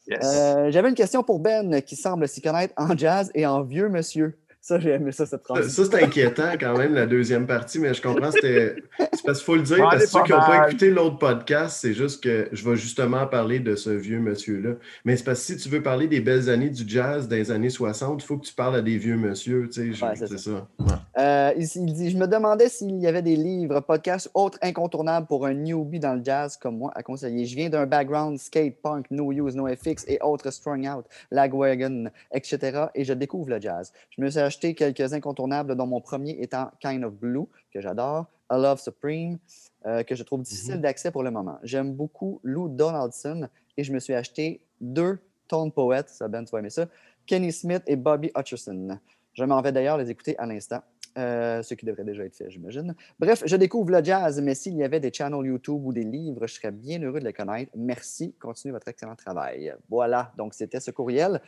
Yes. 0.06 0.20
Euh, 0.22 0.72
J'avais 0.72 0.90
une 0.90 0.96
question 0.96 1.24
pour 1.24 1.40
Ben 1.40 1.82
qui 1.82 1.96
semble 1.96 2.28
s'y 2.28 2.42
connaître 2.42 2.74
en 2.76 2.98
jazz 2.98 3.32
et 3.34 3.46
en 3.46 3.62
vieux 3.62 3.88
monsieur. 3.88 4.38
Ça, 4.66 4.80
j'ai 4.80 4.92
aimé 4.92 5.12
ça, 5.12 5.26
cette 5.26 5.42
Ça, 5.46 5.54
transition. 5.56 5.84
ça, 5.84 5.90
c'est 5.92 6.04
inquiétant 6.06 6.52
quand 6.58 6.78
même, 6.78 6.94
la 6.94 7.06
deuxième 7.06 7.46
partie, 7.46 7.80
mais 7.80 7.94
je 7.94 8.02
comprends, 8.02 8.32
c'était. 8.32 8.78
C'est 8.98 9.26
parce 9.26 9.40
qu'il 9.40 9.46
faut 9.46 9.56
le 9.58 9.62
dire, 9.62 9.78
Ouais, 9.80 9.84
parce 9.92 10.06
que 10.06 10.10
ceux 10.10 10.24
qui 10.24 10.32
n'ont 10.32 10.38
pas 10.40 10.68
écouté 10.70 10.90
l'autre 10.90 11.18
podcast, 11.18 11.80
c'est 11.82 11.94
juste 11.94 12.24
que 12.24 12.48
je 12.54 12.70
vais 12.70 12.78
justement 12.78 13.28
parler 13.28 13.60
de 13.60 13.76
ce 13.76 13.90
vieux 13.90 14.20
monsieur-là. 14.20 14.76
Mais 15.04 15.18
c'est 15.18 15.26
parce 15.26 15.42
que 15.42 15.46
si 15.48 15.58
tu 15.58 15.68
veux 15.68 15.84
parler 15.84 16.08
des 16.08 16.22
belles 16.22 16.50
années 16.50 16.70
du 16.70 16.88
jazz 16.88 17.28
des 17.28 17.52
années 17.52 17.70
60, 17.70 18.24
il 18.24 18.26
faut 18.26 18.38
que 18.38 18.46
tu 18.46 18.54
parles 18.54 18.78
à 18.78 18.82
des 18.82 18.98
vieux 18.98 19.18
monsieur, 19.18 19.68
tu 19.70 19.94
sais. 19.94 20.06
Ouais, 20.06 20.16
c'est 20.16 20.28
c'est 20.28 20.38
ça. 20.38 20.52
ça. 20.52 20.68
Ouais. 20.80 20.94
Euh, 21.22 21.52
il, 21.58 21.64
il 21.76 21.94
dit 21.94 22.10
Je 22.12 22.18
me 22.18 22.26
demandais 22.26 22.70
s'il 22.70 22.96
y 23.02 23.08
avait 23.08 23.22
des 23.22 23.36
livres, 23.36 23.82
podcasts, 23.82 24.32
autres 24.34 24.60
incontournables 24.62 25.28
pour 25.28 25.46
un 25.46 25.54
newbie 25.54 26.00
dans 26.00 26.14
le 26.16 26.24
jazz 26.24 26.56
comme 26.56 26.78
moi 26.78 26.92
à 26.96 27.04
conseiller. 27.04 27.46
Je 27.46 27.56
viens 27.58 27.70
d'un 27.70 27.86
background 27.86 28.40
skate, 28.40 28.78
punk, 28.82 29.08
no 29.12 29.30
use, 29.34 29.58
no 29.58 29.68
FX 29.68 30.06
et 30.08 30.20
autres 30.22 30.52
strung 30.52 30.88
out, 30.88 31.04
lagwagon, 31.32 32.06
etc. 32.34 32.86
Et 32.96 33.04
je 33.04 33.12
découvre 33.14 33.50
le 33.50 33.60
jazz. 33.60 33.92
Je 34.18 34.22
me 34.22 34.30
suis 34.30 34.40
acheté 34.54 34.76
quelques 34.76 35.14
incontournables, 35.14 35.76
dont 35.76 35.88
mon 35.88 36.00
premier 36.00 36.38
étant 36.40 36.70
Kind 36.80 37.04
of 37.04 37.14
Blue, 37.14 37.46
que 37.74 37.82
j'adore, 37.82 38.28
A 38.50 38.58
Love 38.58 38.80
Supreme, 38.80 39.40
euh, 39.88 40.04
que 40.04 40.16
je 40.16 40.22
trouve 40.22 40.44
difficile 40.44 40.80
d'accès 40.80 41.10
pour 41.10 41.24
le 41.24 41.32
moment. 41.32 41.58
J'aime 41.64 41.94
beaucoup 41.94 42.40
Lou 42.44 42.70
Donaldson 42.70 43.48
et 43.78 43.84
je 43.84 43.92
me 43.92 44.00
suis 44.00 44.14
acheté 44.14 44.62
deux 44.80 45.18
Tone 45.48 45.72
Poets, 45.72 46.04
ça 46.08 46.28
Ben, 46.28 46.46
tu 46.46 46.52
vas 46.52 46.60
aimer 46.60 46.70
ça, 46.70 46.86
Kenny 47.26 47.52
Smith 47.52 47.82
et 47.88 47.96
Bobby 47.96 48.32
Hutcherson. 48.38 49.00
Je 49.34 49.44
m'en 49.44 49.60
vais 49.62 49.72
d'ailleurs 49.72 49.98
les 49.98 50.12
écouter 50.12 50.38
à 50.38 50.46
l'instant. 50.46 50.82
Euh, 51.18 51.62
ce 51.62 51.74
qui 51.76 51.86
devrait 51.86 52.04
déjà 52.04 52.26
être 52.26 52.36
fait, 52.36 52.50
j'imagine. 52.50 52.96
Bref, 53.20 53.44
je 53.46 53.56
découvre 53.56 53.92
le 53.92 54.04
jazz, 54.04 54.42
mais 54.42 54.56
s'il 54.56 54.76
y 54.76 54.84
avait 54.84 55.00
des 55.00 55.12
channels 55.14 55.46
YouTube 55.46 55.86
ou 55.86 55.94
des 55.94 56.04
livres, 56.04 56.48
je 56.48 56.54
serais 56.54 56.72
bien 56.72 57.02
heureux 57.02 57.20
de 57.20 57.26
les 57.26 57.34
connaître. 57.34 57.72
Merci. 57.76 58.34
Continuez 58.40 58.74
votre 58.74 58.88
excellent 58.88 59.16
travail. 59.16 59.74
Voilà, 59.90 60.32
donc 60.38 60.54
c'était 60.54 60.80
ce 60.80 60.92
courriel. 60.92 61.40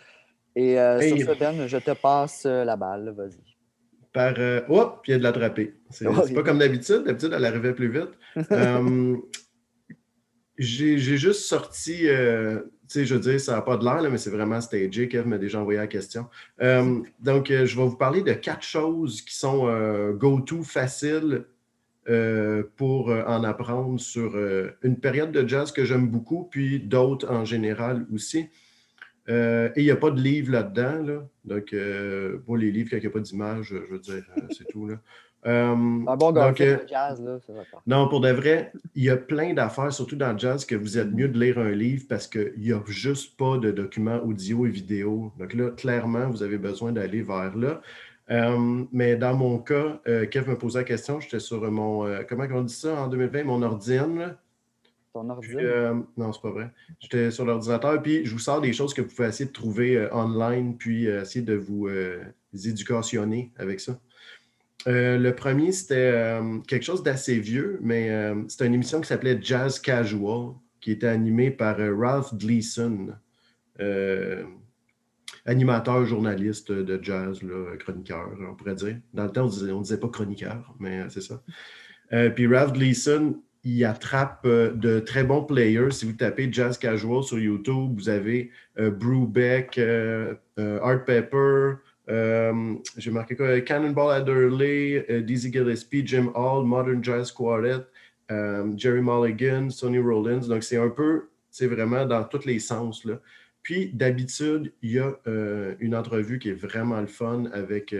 Et 0.55 0.79
euh, 0.79 0.99
Hey. 0.99 1.09
sur 1.21 1.33
ce, 1.33 1.39
Ben, 1.39 1.67
je 1.67 1.77
te 1.77 1.91
passe 1.91 2.45
euh, 2.45 2.63
la 2.63 2.75
balle. 2.75 3.13
Vas-y. 3.17 3.39
Par. 4.13 4.33
euh, 4.37 4.61
Hop, 4.69 4.99
puis 5.03 5.11
il 5.11 5.13
y 5.13 5.15
a 5.15 5.19
de 5.19 5.23
l'attraper. 5.23 5.75
C'est 5.89 6.05
pas 6.33 6.43
comme 6.43 6.59
d'habitude. 6.59 7.03
D'habitude, 7.05 7.33
elle 7.35 7.45
arrivait 7.45 7.73
plus 7.73 7.89
vite. 7.89 8.11
Euh, 8.51 9.15
J'ai 10.57 10.97
juste 10.97 11.41
sorti, 11.41 12.07
euh, 12.07 12.61
tu 12.87 12.99
sais, 12.99 13.05
je 13.05 13.13
veux 13.15 13.19
dire, 13.19 13.39
ça 13.41 13.53
n'a 13.55 13.61
pas 13.61 13.75
de 13.75 13.83
l'air, 13.83 14.09
mais 14.09 14.17
c'est 14.17 14.29
vraiment 14.29 14.61
stagé. 14.61 15.09
Kev 15.09 15.27
m'a 15.27 15.37
déjà 15.37 15.59
envoyé 15.59 15.79
la 15.79 15.87
question. 15.87 16.27
Donc, 17.19 17.47
je 17.49 17.75
vais 17.77 17.85
vous 17.85 17.97
parler 17.97 18.21
de 18.21 18.31
quatre 18.31 18.63
choses 18.63 19.21
qui 19.21 19.35
sont 19.35 19.67
go-to 20.13 20.63
faciles 20.63 21.43
pour 22.77 23.09
en 23.09 23.43
apprendre 23.43 23.99
sur 23.99 24.33
une 24.81 24.97
période 24.97 25.33
de 25.33 25.45
jazz 25.45 25.73
que 25.73 25.83
j'aime 25.83 26.07
beaucoup, 26.07 26.45
puis 26.49 26.79
d'autres 26.79 27.29
en 27.29 27.43
général 27.43 28.05
aussi. 28.13 28.47
Euh, 29.29 29.69
et 29.75 29.81
il 29.81 29.85
n'y 29.85 29.91
a 29.91 29.95
pas 29.95 30.11
de 30.11 30.21
livre 30.21 30.51
là-dedans. 30.51 31.03
Là. 31.03 31.27
Donc, 31.45 31.73
euh, 31.73 32.39
moi, 32.47 32.57
les 32.57 32.71
livres, 32.71 32.89
quand 32.91 32.97
il 32.97 33.01
n'y 33.01 33.07
a 33.07 33.11
pas 33.11 33.19
d'image, 33.19 33.67
je 33.67 33.93
veux 33.93 33.99
dire, 33.99 34.23
euh, 34.37 34.41
c'est 34.51 34.67
tout. 34.67 34.87
Là. 34.87 34.95
Euh, 35.45 35.73
Un 35.73 36.17
bon 36.17 36.31
donc, 36.31 36.59
euh, 36.59 36.77
de 36.77 36.87
jazz, 36.87 37.21
là, 37.21 37.37
non, 37.85 38.07
pour 38.07 38.19
de 38.19 38.31
vrai, 38.31 38.71
il 38.95 39.03
y 39.03 39.11
a 39.11 39.17
plein 39.17 39.53
d'affaires, 39.53 39.93
surtout 39.93 40.15
dans 40.15 40.33
le 40.33 40.39
jazz, 40.39 40.65
que 40.65 40.73
vous 40.73 40.97
êtes 40.97 41.11
mieux 41.11 41.27
de 41.27 41.39
lire 41.39 41.59
un 41.59 41.69
livre 41.69 42.05
parce 42.09 42.25
qu'il 42.27 42.53
n'y 42.57 42.73
a 42.73 42.81
juste 42.87 43.37
pas 43.37 43.59
de 43.59 43.69
documents 43.69 44.17
audio 44.23 44.65
et 44.65 44.69
vidéo. 44.69 45.31
Donc 45.37 45.53
là, 45.53 45.69
clairement, 45.69 46.31
vous 46.31 46.41
avez 46.41 46.57
besoin 46.57 46.91
d'aller 46.91 47.21
vers 47.21 47.55
là. 47.55 47.79
Euh, 48.31 48.85
mais 48.91 49.15
dans 49.17 49.35
mon 49.35 49.59
cas, 49.59 49.99
euh, 50.07 50.25
Kev 50.25 50.49
me 50.49 50.57
posait 50.57 50.79
la 50.79 50.83
question, 50.83 51.19
j'étais 51.19 51.39
sur 51.39 51.61
mon, 51.71 52.07
euh, 52.07 52.23
comment 52.27 52.45
on 52.51 52.63
dit 52.63 52.73
ça 52.73 53.03
en 53.03 53.07
2020, 53.07 53.43
mon 53.43 53.61
ordine. 53.61 54.35
Euh, 55.15 55.93
non, 56.17 56.33
c'est 56.33 56.41
pas 56.41 56.51
vrai. 56.51 56.71
J'étais 56.99 57.31
sur 57.31 57.45
l'ordinateur, 57.45 58.01
puis 58.01 58.25
je 58.25 58.31
vous 58.31 58.39
sors 58.39 58.61
des 58.61 58.73
choses 58.73 58.93
que 58.93 59.01
vous 59.01 59.07
pouvez 59.07 59.27
essayer 59.27 59.45
de 59.45 59.53
trouver 59.53 59.97
euh, 59.97 60.13
online, 60.13 60.77
puis 60.77 61.07
euh, 61.07 61.21
essayer 61.21 61.45
de 61.45 61.55
vous 61.55 61.87
euh, 61.87 62.21
éducationner 62.53 63.53
avec 63.57 63.79
ça. 63.79 63.99
Le 64.87 65.31
premier, 65.31 65.71
c'était 65.71 66.39
quelque 66.67 66.83
chose 66.83 67.01
d'assez 67.01 67.39
vieux, 67.39 67.79
mais 67.81 68.35
c'était 68.47 68.67
une 68.67 68.75
émission 68.75 69.01
qui 69.01 69.07
s'appelait 69.07 69.39
Jazz 69.41 69.79
Casual, 69.79 70.53
qui 70.79 70.91
était 70.91 71.07
animée 71.07 71.49
par 71.49 71.77
Ralph 71.79 72.35
Gleason, 72.35 73.15
animateur, 75.43 76.05
journaliste 76.05 76.71
de 76.71 77.03
jazz, 77.03 77.39
chroniqueur, 77.79 78.29
on 78.47 78.53
pourrait 78.53 78.75
dire. 78.75 78.97
Dans 79.11 79.23
le 79.23 79.31
temps, 79.31 79.45
on 79.45 79.49
disait, 79.49 79.71
on 79.71 79.81
disait 79.81 79.99
pas 79.99 80.09
chroniqueur, 80.09 80.75
mais 80.79 81.01
c'est 81.09 81.23
ça. 81.23 81.41
Puis 82.35 82.45
Ralph 82.45 82.73
Gleason, 82.73 83.41
il 83.65 83.83
attrape 83.83 84.45
euh, 84.45 84.71
de 84.71 84.99
très 84.99 85.23
bons 85.23 85.43
players. 85.43 85.91
Si 85.91 86.05
vous 86.05 86.13
tapez 86.13 86.47
Jazz 86.51 86.77
Casual 86.77 87.23
sur 87.23 87.39
YouTube, 87.39 87.95
vous 87.95 88.09
avez 88.09 88.51
euh, 88.77 88.91
Brubeck, 88.91 89.77
euh, 89.79 90.35
euh, 90.59 90.79
Art 90.81 91.03
Pepper, 91.03 91.73
j'ai 92.97 93.09
marqué 93.09 93.35
quoi? 93.35 93.59
Cannonball 93.61 94.13
Adderley, 94.13 95.23
Dizzy 95.23 95.51
Gillespie, 95.51 96.05
Jim 96.05 96.31
Hall, 96.35 96.63
Modern 96.63 97.03
Jazz 97.03 97.31
Quartet, 97.31 97.83
Jerry 98.29 99.01
Mulligan, 99.01 99.71
Sonny 99.71 99.97
Rollins. 99.97 100.47
Donc, 100.47 100.63
c'est 100.63 100.77
un 100.77 100.89
peu, 100.89 101.29
c'est 101.49 101.65
vraiment 101.65 102.05
dans 102.05 102.23
tous 102.23 102.45
les 102.45 102.59
sens. 102.59 103.05
Là. 103.05 103.19
Puis, 103.63 103.89
d'habitude, 103.91 104.71
il 104.83 104.91
y 104.91 104.99
a 104.99 105.17
une 105.79 105.95
entrevue 105.95 106.37
qui 106.37 106.49
est 106.49 106.53
vraiment 106.53 107.01
le 107.01 107.07
fun 107.07 107.45
avec 107.51 107.95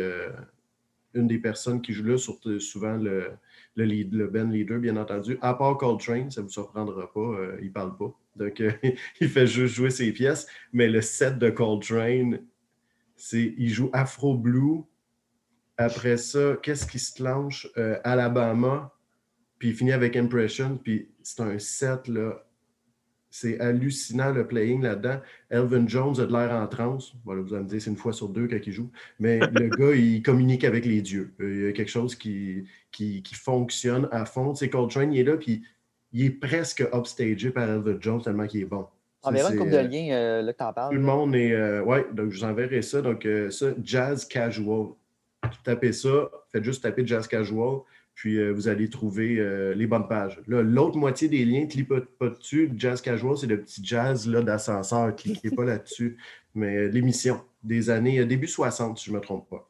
une 1.16 1.28
des 1.28 1.40
personnes 1.40 1.82
qui 1.82 1.92
joue 1.92 2.04
là, 2.04 2.18
surtout 2.20 2.60
souvent 2.60 2.98
le, 2.98 3.32
le, 3.76 3.84
lead, 3.84 4.14
le 4.14 4.44
leader, 4.46 4.80
bien 4.80 4.98
entendu. 4.98 5.38
À 5.42 5.54
part 5.54 5.78
Coltrane, 5.78 6.32
ça 6.32 6.42
ne 6.42 6.48
vous 6.48 6.52
surprendra 6.52 7.12
pas, 7.12 7.20
euh, 7.20 7.58
il 7.62 7.68
ne 7.68 7.72
parle 7.72 7.96
pas. 7.98 8.14
Donc, 8.36 8.62
il 9.22 9.30
fait 9.30 9.48
juste 9.48 9.76
jouer 9.76 9.90
ses 9.90 10.12
pièces. 10.12 10.48
Mais 10.74 10.88
le 10.88 11.02
set 11.02 11.38
de 11.38 11.50
Coltrane, 11.50 12.40
c'est 13.16 13.54
il 13.58 13.70
joue 13.70 13.90
Afro 13.94 14.38
Blue. 14.38 14.84
Après 15.78 16.18
ça, 16.18 16.58
qu'est-ce 16.62 16.88
qui 16.88 17.00
se 17.00 17.14
clenche? 17.14 17.68
Euh, 17.78 18.00
Alabama. 18.04 18.94
Puis 19.60 19.70
il 19.70 19.76
finit 19.76 19.92
avec 19.92 20.16
Impression. 20.16 20.78
Puis 20.78 21.10
c'est 21.22 21.42
un 21.42 21.60
set, 21.60 22.08
là. 22.08 22.45
C'est 23.38 23.60
hallucinant 23.60 24.32
le 24.32 24.48
playing 24.48 24.82
là-dedans. 24.82 25.20
Elvin 25.50 25.86
Jones 25.90 26.18
a 26.22 26.26
de 26.26 26.32
l'air 26.32 26.52
en 26.54 26.66
transe. 26.68 27.14
Voilà, 27.26 27.42
vous 27.42 27.54
allez 27.54 27.64
me 27.66 27.68
dire, 27.70 27.82
c'est 27.82 27.90
une 27.90 27.98
fois 27.98 28.14
sur 28.14 28.30
deux 28.30 28.48
quand 28.48 28.60
il 28.66 28.72
joue. 28.72 28.90
Mais 29.20 29.40
le 29.54 29.68
gars, 29.68 29.94
il 29.94 30.24
communique 30.24 30.64
avec 30.64 30.86
les 30.86 31.02
dieux. 31.02 31.34
Euh, 31.42 31.54
Il 31.54 31.66
y 31.66 31.68
a 31.68 31.74
quelque 31.74 31.92
chose 31.92 32.16
qui, 32.16 32.64
qui, 32.94 33.22
qui 33.24 33.36
fonctionne 33.36 34.08
à 34.14 34.24
fond. 34.24 34.56
C'est 34.56 34.70
Coltrane, 34.70 35.12
il 35.12 35.20
est 35.20 35.24
là, 35.26 35.36
puis 35.36 35.64
il 36.14 36.24
est 36.28 36.30
presque 36.30 36.88
upstagé 36.94 37.50
par 37.52 37.70
Elvin 37.70 37.98
Jones 38.00 38.22
tellement 38.22 38.48
qu'il 38.48 38.62
est 38.62 38.66
bon. 38.66 38.86
Enverra 39.22 39.50
une 39.50 39.54
C'est- 39.54 39.58
couple 39.58 39.72
de 39.72 39.78
liens 39.80 40.16
euh, 40.16 40.42
là 40.42 40.54
que 40.54 40.58
t'en 40.58 40.72
parles. 40.72 40.92
tout 40.94 40.98
le 41.02 41.06
monde 41.06 41.36
est. 41.36 41.52
euh, 41.52 41.84
ouais, 41.84 42.06
donc 42.14 42.32
je 42.32 42.38
vous 42.38 42.46
enverrai 42.46 42.82
ça. 42.82 43.02
Donc, 43.02 43.26
euh, 43.26 43.50
ça, 43.52 43.68
Jazz 43.84 44.24
Casual. 44.26 44.92
Tapez 45.66 45.92
ça, 45.92 46.30
faites 46.54 46.64
juste 46.64 46.84
taper 46.84 47.06
Jazz 47.06 47.28
Casual, 47.28 47.80
puis 48.16 48.38
euh, 48.38 48.52
vous 48.52 48.70
allez 48.70 48.90
trouver 48.90 49.38
euh, 49.40 49.74
les 49.76 49.88
bonnes 49.88 50.08
pages. 50.08 50.42
L'autre 50.48 50.98
moitié 50.98 51.28
des 51.28 51.44
liens, 51.44 51.68
cliquez 51.68 52.02
pas, 52.18 52.30
dessus. 52.30 52.72
Jazz 52.76 53.02
Casual, 53.02 53.38
c'est 53.38 53.46
le 53.46 53.62
petit 53.62 53.84
jazz 53.84 54.28
d'ascenseur. 54.28 55.14
Cliquez 55.16 55.52
pas 55.52 55.66
là-dessus. 55.66 56.18
Mais 56.56 56.78
euh, 56.78 56.88
l'émission 56.88 57.42
des 57.62 57.90
années, 57.90 58.26
début 58.26 58.48
60, 58.48 58.98
si 58.98 59.06
je 59.06 59.12
ne 59.12 59.18
me 59.18 59.22
trompe 59.22 59.50
pas. 59.50 59.70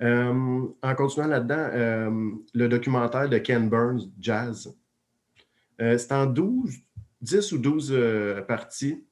En 0.00 0.94
continuant 0.96 1.28
là-dedans, 1.28 2.34
le 2.54 2.66
documentaire 2.66 3.28
de 3.28 3.38
Ken 3.38 3.68
Burns, 3.68 4.10
Jazz. 4.18 4.76
C'est 5.78 6.10
en 6.10 6.26
12, 6.26 6.74
10 7.20 7.52
ou 7.52 7.58
12 7.58 7.92
euh, 7.92 8.42
parties. 8.42 9.04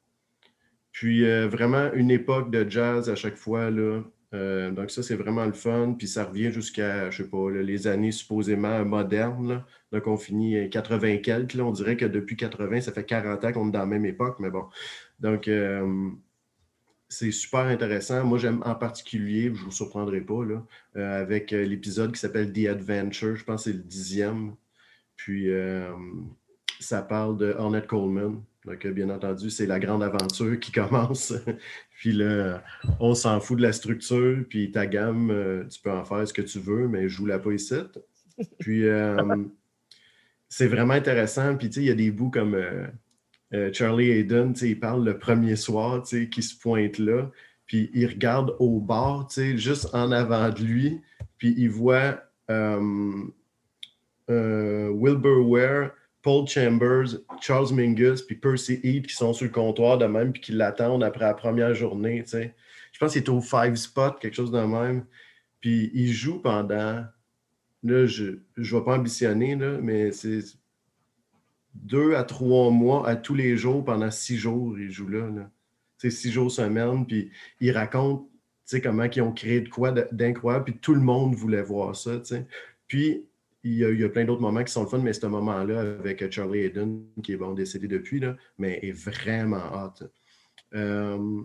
Puis 0.90 1.24
vraiment 1.46 1.92
une 1.92 2.10
époque 2.10 2.50
de 2.50 2.68
jazz 2.68 3.08
à 3.08 3.14
chaque 3.14 3.36
fois. 3.36 3.70
Là. 3.70 4.02
Euh, 4.32 4.70
donc 4.70 4.90
ça, 4.90 5.02
c'est 5.02 5.16
vraiment 5.16 5.44
le 5.44 5.52
fun. 5.52 5.94
Puis 5.98 6.08
ça 6.08 6.24
revient 6.24 6.52
jusqu'à, 6.52 7.10
je 7.10 7.22
sais 7.22 7.28
pas, 7.28 7.50
les 7.50 7.86
années 7.86 8.12
supposément 8.12 8.84
modernes. 8.84 9.64
Donc 9.92 10.06
on 10.06 10.16
finit 10.16 10.56
euh, 10.56 10.68
80 10.68 11.18
quelques. 11.18 11.54
là. 11.54 11.64
On 11.64 11.72
dirait 11.72 11.96
que 11.96 12.04
depuis 12.04 12.36
80, 12.36 12.82
ça 12.82 12.92
fait 12.92 13.04
40 13.04 13.44
ans 13.44 13.52
qu'on 13.52 13.68
est 13.68 13.72
dans 13.72 13.80
la 13.80 13.86
même 13.86 14.06
époque, 14.06 14.36
mais 14.38 14.50
bon. 14.50 14.66
Donc 15.20 15.48
euh, 15.48 16.10
c'est 17.10 17.32
super 17.32 17.62
intéressant. 17.62 18.24
Moi, 18.24 18.38
j'aime 18.38 18.62
en 18.64 18.76
particulier, 18.76 19.46
je 19.46 19.60
ne 19.60 19.64
vous 19.64 19.70
surprendrai 19.72 20.20
pas, 20.20 20.42
euh, 20.42 20.62
avec 20.94 21.52
euh, 21.52 21.64
l'épisode 21.64 22.12
qui 22.12 22.20
s'appelle 22.20 22.52
The 22.52 22.66
Adventure. 22.68 23.34
Je 23.36 23.44
pense 23.44 23.64
que 23.64 23.70
c'est 23.72 23.76
le 23.76 23.82
dixième. 23.82 24.54
Puis 25.16 25.50
euh, 25.50 25.92
ça 26.78 27.02
parle 27.02 27.36
de 27.36 27.52
Ornette 27.58 27.88
Coleman. 27.88 28.42
Donc, 28.66 28.84
euh, 28.84 28.92
bien 28.92 29.08
entendu, 29.08 29.48
c'est 29.50 29.66
la 29.66 29.78
grande 29.78 30.02
aventure 30.02 30.58
qui 30.60 30.72
commence. 30.80 31.32
puis 31.98 32.12
là, 32.12 32.62
on 32.98 33.14
s'en 33.14 33.40
fout 33.40 33.56
de 33.56 33.62
la 33.62 33.72
structure. 33.72 34.44
Puis 34.48 34.70
ta 34.70 34.86
gamme, 34.86 35.30
euh, 35.30 35.64
tu 35.64 35.80
peux 35.80 35.90
en 35.90 36.04
faire 36.04 36.26
ce 36.28 36.32
que 36.32 36.42
tu 36.42 36.58
veux, 36.58 36.88
mais 36.88 37.08
joue-la 37.08 37.38
pas. 37.38 37.50
Puis 38.58 38.86
euh, 38.86 39.16
c'est 40.48 40.66
vraiment 40.66 40.94
intéressant. 40.94 41.56
Puis 41.56 41.70
tu 41.70 41.80
il 41.80 41.86
y 41.86 41.90
a 41.90 41.94
des 41.94 42.10
bouts 42.10 42.30
comme 42.30 42.58
Charlie 43.72 44.10
Hayden, 44.10 44.52
tu 44.52 44.68
il 44.68 44.78
parle 44.78 45.04
le 45.04 45.18
premier 45.18 45.56
soir, 45.56 46.02
tu 46.02 46.30
qui 46.30 46.42
se 46.42 46.58
pointe 46.58 46.98
là. 46.98 47.30
Puis 47.66 47.90
il 47.94 48.06
regarde 48.06 48.56
au 48.58 48.80
bord, 48.80 49.28
juste 49.56 49.94
en 49.94 50.10
avant 50.12 50.48
de 50.50 50.62
lui. 50.62 51.00
Puis 51.38 51.54
il 51.56 51.68
voit 51.68 52.22
Wilbur 54.28 55.48
Ware, 55.48 55.90
Paul 56.22 56.46
Chambers, 56.46 57.18
Charles 57.40 57.72
Mingus, 57.72 58.22
puis 58.22 58.36
Percy 58.36 58.80
Heath 58.82 59.06
qui 59.06 59.14
sont 59.14 59.32
sur 59.32 59.46
le 59.46 59.52
comptoir 59.52 59.98
de 59.98 60.06
même, 60.06 60.32
puis 60.32 60.42
qui 60.42 60.52
l'attendent 60.52 61.02
après 61.02 61.24
la 61.24 61.34
première 61.34 61.74
journée. 61.74 62.24
Je 62.32 62.98
pense 62.98 63.12
qu'il 63.12 63.22
est 63.22 63.28
au 63.28 63.40
five 63.40 63.76
spot, 63.76 64.18
quelque 64.20 64.34
chose 64.34 64.52
de 64.52 64.60
même. 64.60 65.06
Puis 65.60 65.90
il 65.94 66.12
joue 66.12 66.40
pendant. 66.40 67.04
Là, 67.82 68.06
je 68.06 68.24
ne 68.56 68.62
vais 68.62 68.84
pas 68.84 68.98
ambitionner, 68.98 69.56
là, 69.56 69.78
mais 69.80 70.12
c'est 70.12 70.40
deux 71.74 72.14
à 72.14 72.24
trois 72.24 72.70
mois 72.70 73.08
à 73.08 73.16
tous 73.16 73.34
les 73.34 73.56
jours 73.56 73.84
pendant 73.84 74.10
six 74.10 74.36
jours, 74.36 74.78
il 74.78 74.90
joue 74.90 75.08
là. 75.08 75.28
C'est 75.96 76.10
six 76.10 76.30
jours 76.30 76.50
semaine, 76.50 77.06
puis 77.06 77.30
il 77.60 77.72
raconte 77.72 78.26
comment 78.78 79.04
ils 79.04 79.22
ont 79.22 79.32
créé 79.32 79.60
de 79.60 79.68
quoi 79.68 79.90
d'incroyable, 79.90 80.66
puis 80.66 80.78
tout 80.78 80.94
le 80.94 81.00
monde 81.00 81.34
voulait 81.34 81.62
voir 81.62 81.96
ça. 81.96 82.20
Puis 82.86 83.24
il 83.62 83.74
y, 83.74 83.84
a, 83.84 83.90
il 83.90 84.00
y 84.00 84.04
a 84.04 84.08
plein 84.08 84.24
d'autres 84.24 84.40
moments 84.40 84.64
qui 84.64 84.72
sont 84.72 84.82
le 84.82 84.88
fun, 84.88 84.98
mais 84.98 85.12
ce 85.12 85.26
moment-là 85.26 85.80
avec 85.80 86.30
Charlie 86.30 86.60
Hayden, 86.60 87.02
qui 87.22 87.32
est 87.32 87.36
bon 87.36 87.52
décédé 87.52 87.88
depuis, 87.88 88.20
là, 88.20 88.36
mais 88.58 88.78
est 88.82 88.92
vraiment 88.92 89.62
hot. 89.74 90.04
Euh, 90.74 91.42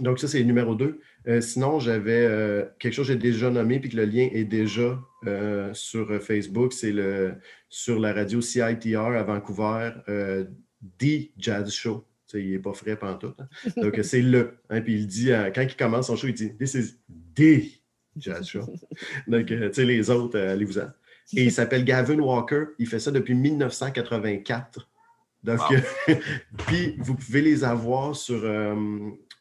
donc, 0.00 0.20
ça, 0.20 0.28
c'est 0.28 0.38
le 0.38 0.44
numéro 0.44 0.74
2. 0.74 1.00
Euh, 1.26 1.40
sinon, 1.40 1.80
j'avais 1.80 2.24
euh, 2.24 2.64
quelque 2.78 2.92
chose 2.92 3.08
que 3.08 3.14
j'ai 3.14 3.18
déjà 3.18 3.50
nommé, 3.50 3.80
puis 3.80 3.90
que 3.90 3.96
le 3.96 4.04
lien 4.04 4.28
est 4.32 4.44
déjà 4.44 5.00
euh, 5.26 5.72
sur 5.74 6.22
Facebook. 6.22 6.72
C'est 6.72 6.92
le 6.92 7.34
sur 7.68 7.98
la 7.98 8.12
radio 8.12 8.40
CITR 8.40 8.98
à 8.98 9.22
Vancouver, 9.24 9.92
The 10.98 11.30
Jazz 11.36 11.70
Show. 11.70 12.06
il 12.34 12.52
n'est 12.52 12.58
pas 12.58 12.74
frais 12.74 12.96
pantoute. 12.96 13.38
Hein. 13.40 13.48
Donc, 13.76 13.98
c'est 14.02 14.22
le. 14.22 14.58
Hein, 14.70 14.82
puis 14.82 14.94
il 14.94 15.06
dit, 15.06 15.30
quand 15.54 15.62
il 15.62 15.76
commence 15.76 16.06
son 16.06 16.16
show, 16.16 16.28
il 16.28 16.34
dit 16.34 16.56
This 16.56 16.74
is 16.74 16.94
The 17.34 17.64
Jazz 18.16 18.46
Show. 18.46 18.66
Donc, 19.26 19.46
tu 19.46 19.72
sais, 19.72 19.84
les 19.84 20.10
autres, 20.10 20.38
allez-vous-en. 20.38 20.90
Et 21.36 21.44
il 21.44 21.52
s'appelle 21.52 21.84
Gavin 21.84 22.18
Walker. 22.18 22.66
Il 22.78 22.86
fait 22.86 22.98
ça 22.98 23.10
depuis 23.10 23.34
1984. 23.34 24.88
Donc, 25.44 25.60
puis 26.66 26.96
vous 26.98 27.14
pouvez 27.14 27.42
les 27.42 27.64
avoir 27.64 28.16
sur 28.16 28.44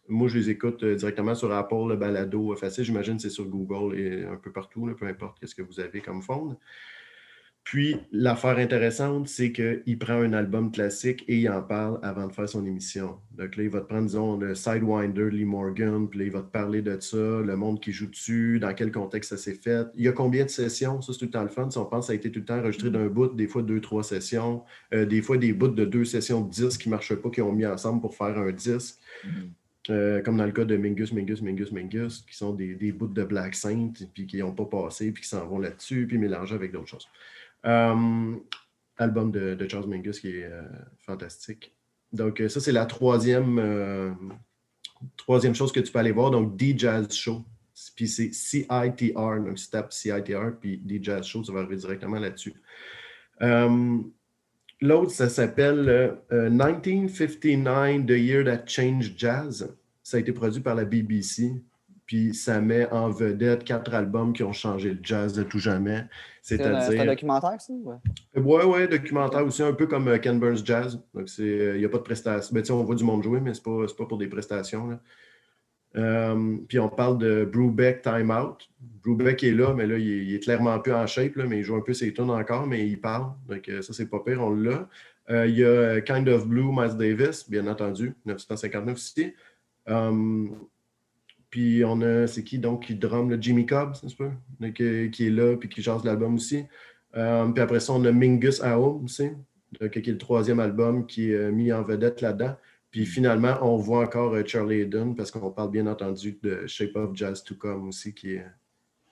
moi, 0.10 0.28
je 0.28 0.38
les 0.38 0.50
écoute 0.50 0.84
euh, 0.84 0.96
directement 0.96 1.36
sur 1.36 1.52
Apple, 1.52 1.88
le 1.90 1.96
balado 1.96 2.56
facile. 2.56 2.86
J'imagine 2.86 3.18
que 3.18 3.24
c'est 3.24 3.30
sur 3.30 3.46
Google 3.46 4.00
et 4.00 4.26
un 4.26 4.38
peu 4.38 4.52
partout, 4.52 4.90
peu 4.98 5.06
importe 5.06 5.46
ce 5.46 5.54
que 5.54 5.62
vous 5.62 5.80
avez 5.80 6.02
comme 6.02 6.22
fond. 6.22 6.58
Puis, 7.68 7.98
l'affaire 8.14 8.60
intéressante, 8.60 9.28
c'est 9.28 9.52
qu'il 9.52 10.00
prend 10.00 10.14
un 10.14 10.32
album 10.32 10.72
classique 10.72 11.26
et 11.28 11.36
il 11.36 11.50
en 11.50 11.62
parle 11.62 12.00
avant 12.02 12.28
de 12.28 12.32
faire 12.32 12.48
son 12.48 12.66
émission. 12.66 13.18
Donc 13.38 13.58
là, 13.58 13.64
il 13.64 13.70
va 13.70 13.82
te 13.82 13.88
prendre, 13.88 14.06
disons, 14.06 14.38
le 14.38 14.56
Sidewinder, 14.56 15.30
Lee 15.30 15.44
Morgan, 15.44 16.08
puis 16.08 16.20
là, 16.20 16.26
il 16.28 16.32
va 16.32 16.44
te 16.44 16.50
parler 16.50 16.82
de 16.82 16.98
ça, 17.02 17.18
le 17.18 17.56
monde 17.58 17.82
qui 17.82 17.92
joue 17.92 18.08
dessus, 18.08 18.58
dans 18.62 18.74
quel 18.74 18.90
contexte 18.90 19.32
ça 19.32 19.38
s'est 19.38 19.56
fait. 19.56 19.86
Il 19.96 20.06
y 20.06 20.08
a 20.08 20.14
combien 20.14 20.46
de 20.46 20.50
sessions? 20.50 21.02
Ça, 21.02 21.12
c'est 21.12 21.20
tout 21.20 21.26
le 21.26 21.32
temps 21.32 21.44
le 21.44 21.50
fun. 21.50 21.70
Si 21.70 21.78
on 21.78 21.84
pense 21.84 22.06
que 22.06 22.08
ça 22.08 22.14
a 22.14 22.16
été 22.16 22.32
tout 22.32 22.40
le 22.40 22.46
temps 22.46 22.58
enregistré 22.58 22.90
d'un 22.90 23.08
bout, 23.08 23.36
des 23.36 23.48
fois 23.48 23.64
deux, 23.64 23.82
trois 23.82 24.06
sessions, 24.06 24.64
euh, 24.94 25.06
des 25.06 25.22
fois 25.22 25.36
des 25.36 25.52
bouts 25.52 25.68
de 25.68 25.84
deux 25.84 26.06
sessions 26.06 26.40
de 26.40 26.50
disques 26.50 26.84
qui 26.84 26.88
ne 26.88 26.94
marchaient 26.94 27.18
pas, 27.18 27.30
qui 27.30 27.42
ont 27.42 27.52
mis 27.52 27.66
ensemble 27.66 28.00
pour 28.00 28.16
faire 28.16 28.38
un 28.38 28.54
disque. 28.54 28.96
Mm-hmm. 29.26 29.30
Euh, 29.90 30.22
comme 30.22 30.38
dans 30.38 30.46
le 30.46 30.54
cas 30.54 30.64
de 30.64 30.78
Mingus, 30.78 31.12
Mingus, 31.12 31.42
Mingus, 31.42 31.74
Mingus, 31.74 32.26
qui 32.30 32.36
sont 32.38 32.54
des, 32.54 32.76
des 32.76 32.94
bouts 32.94 33.08
de 33.08 33.24
Black 33.24 33.56
Saint, 33.56 33.92
puis 34.14 34.26
qui 34.26 34.38
n'ont 34.38 34.54
pas 34.54 34.66
passé, 34.66 35.12
puis 35.12 35.24
qui 35.24 35.30
s'en 35.30 35.46
vont 35.46 35.60
là-dessus, 35.60 36.08
puis 36.08 36.18
mélangés 36.18 36.56
avec 36.56 36.72
d'autres 36.72 36.88
choses. 36.88 37.10
Euh, 37.68 38.36
album 38.98 39.32
de, 39.32 39.68
Charles 39.70 39.88
Mingus 39.88 40.20
qui 40.20 40.30
est 40.30 40.46
euh, 40.46 40.64
fantastique. 41.06 41.76
Donc, 42.14 42.42
ça, 42.48 42.60
c'est 42.60 42.72
la 42.72 42.86
troisième, 42.86 44.16
troisième 45.18 45.54
chose 45.54 45.72
que 45.72 45.82
tu 45.82 45.92
peux 45.92 46.00
aller 46.00 46.14
voir. 46.14 46.32
Donc, 46.32 46.58
The 46.58 46.78
Jazz 46.78 47.14
Show. 47.14 47.44
Puis 47.96 48.08
c'est 48.08 48.34
CITR. 48.34 49.44
Donc, 49.46 49.60
si 49.60 49.66
tu 49.66 49.72
tapes 49.72 49.92
CITR, 49.92 50.58
puis 50.60 50.80
The 50.80 51.04
Jazz 51.04 51.26
Show, 51.26 51.44
tu 51.44 51.52
vas 51.52 51.60
arriver 51.60 51.76
directement 51.76 52.18
là-dessus. 52.18 52.56
L'autre, 54.80 55.12
ça 55.12 55.28
s'appelle 55.28 56.18
1959, 56.32 58.06
The 58.06 58.12
Year 58.12 58.46
That 58.46 58.68
Changed 58.68 59.20
Jazz. 59.20 59.76
Ça 60.02 60.16
a 60.16 60.20
été 60.22 60.32
produit 60.32 60.62
par 60.62 60.76
la 60.76 60.86
BBC. 60.86 61.62
Puis 62.08 62.34
ça 62.34 62.60
met 62.62 62.90
en 62.92 63.10
vedette 63.10 63.64
quatre 63.64 63.94
albums 63.94 64.34
qui 64.34 64.42
ont 64.44 64.54
changé 64.54 64.94
le 64.94 65.00
jazz 65.04 65.34
de 65.34 65.44
tout 65.44 65.60
jamais. 65.60 66.06
C'est 66.42 66.62
un 66.62 67.06
documentaire, 67.06 67.60
ça? 67.60 67.74
Oui, 67.74 67.96
oui, 68.36 68.64
ouais, 68.64 68.88
documentaire 68.88 69.46
aussi, 69.46 69.62
un 69.62 69.74
peu 69.74 69.86
comme 69.86 70.18
Ken 70.20 70.40
Burns 70.40 70.66
Jazz. 70.66 71.00
Donc, 71.14 71.28
il 71.38 71.78
n'y 71.78 71.86
a 71.86 71.90
pas 71.90 71.98
de 71.98 72.04
prestations. 72.04 72.56
Ben, 72.56 72.64
on 72.72 72.84
voit 72.84 72.96
du 72.96 73.04
monde 73.04 73.22
jouer, 73.22 73.42
mais 73.42 73.54
ce 73.54 73.60
n'est 73.60 73.86
pas, 73.86 73.94
pas, 73.98 74.06
pour 74.06 74.18
des 74.18 74.28
prestations. 74.28 74.88
Là. 74.88 75.00
Euh, 75.96 76.58
puis 76.68 76.80
on 76.80 76.90
parle 76.90 77.18
de 77.18 77.46
Brubeck 77.46 78.02
Timeout. 78.02 78.58
Brubeck 79.04 79.44
est 79.44 79.52
là, 79.52 79.74
mais 79.74 79.88
là, 79.88 79.98
il 79.98 80.34
est, 80.34 80.40
clairement 80.40 80.80
plus 80.80 80.94
en 80.94 81.08
shape, 81.08 81.36
mais 81.36 81.60
il 81.60 81.64
joue 81.64 81.76
un 81.76 81.82
peu 81.82 81.94
ses 81.94 82.14
tunes 82.14 82.30
encore, 82.30 82.68
mais 82.68 82.88
il 82.88 83.00
parle. 83.00 83.32
Donc 83.48 83.68
euh, 83.70 83.82
ça, 83.82 83.94
c'est 83.94 84.08
pas 84.08 84.20
pire, 84.20 84.42
on 84.44 84.52
l'a. 84.52 84.88
Euh, 85.30 85.48
il 85.48 85.58
y 85.58 85.66
a 85.66 86.02
Kind 86.02 86.28
of 86.30 86.48
Blue, 86.48 86.72
Miles 86.72 86.96
Davis, 86.98 87.50
bien 87.50 87.68
entendu, 87.68 88.16
1959 88.26 88.96
aussi. 88.96 89.34
Puis 91.50 91.84
on 91.86 92.02
a, 92.02 92.28
c'est 92.28 92.44
qui 92.44 92.60
donc 92.60 92.86
qui 92.86 92.96
drum 92.96 93.30
le 93.30 93.42
Jimmy 93.42 93.66
Cobb, 93.66 93.96
ça 93.96 94.08
se 94.10 94.16
peut, 94.16 94.32
qui 94.74 95.28
est 95.28 95.30
là, 95.30 95.56
puis 95.58 95.70
qui 95.70 95.82
change 95.82 96.04
l'album 96.04 96.36
aussi. 96.36 96.66
puis 97.14 97.62
après 97.62 97.80
ça, 97.80 97.94
on 97.94 98.04
a 98.06 98.12
Mingus 98.12 98.62
Ao 98.62 99.02
aussi, 99.04 99.30
qui 99.80 100.00
est 100.00 100.08
le 100.08 100.18
troisième 100.18 100.60
album 100.60 101.06
qui 101.06 101.32
est 101.32 101.52
mis 101.52 101.72
en 101.72 101.84
vedette 101.84 102.22
là-dedans. 102.22 102.56
Puis 102.92 103.06
finalement, 103.06 103.58
on 103.62 103.78
voit 103.78 104.04
encore 104.04 104.34
euh, 104.34 104.44
Charlie 104.46 104.82
Hayden 104.82 105.16
parce 105.16 105.32
qu'on 105.32 105.52
parle 105.52 105.72
bien 105.72 105.88
entendu 105.88 106.40
de 106.42 106.66
Shape 106.68 106.96
of 106.96 107.16
Jazz 107.16 107.44
to 107.44 107.56
Come 107.56 107.90
aussi, 107.90 108.14
qui 108.14 108.36
est, 108.36 108.46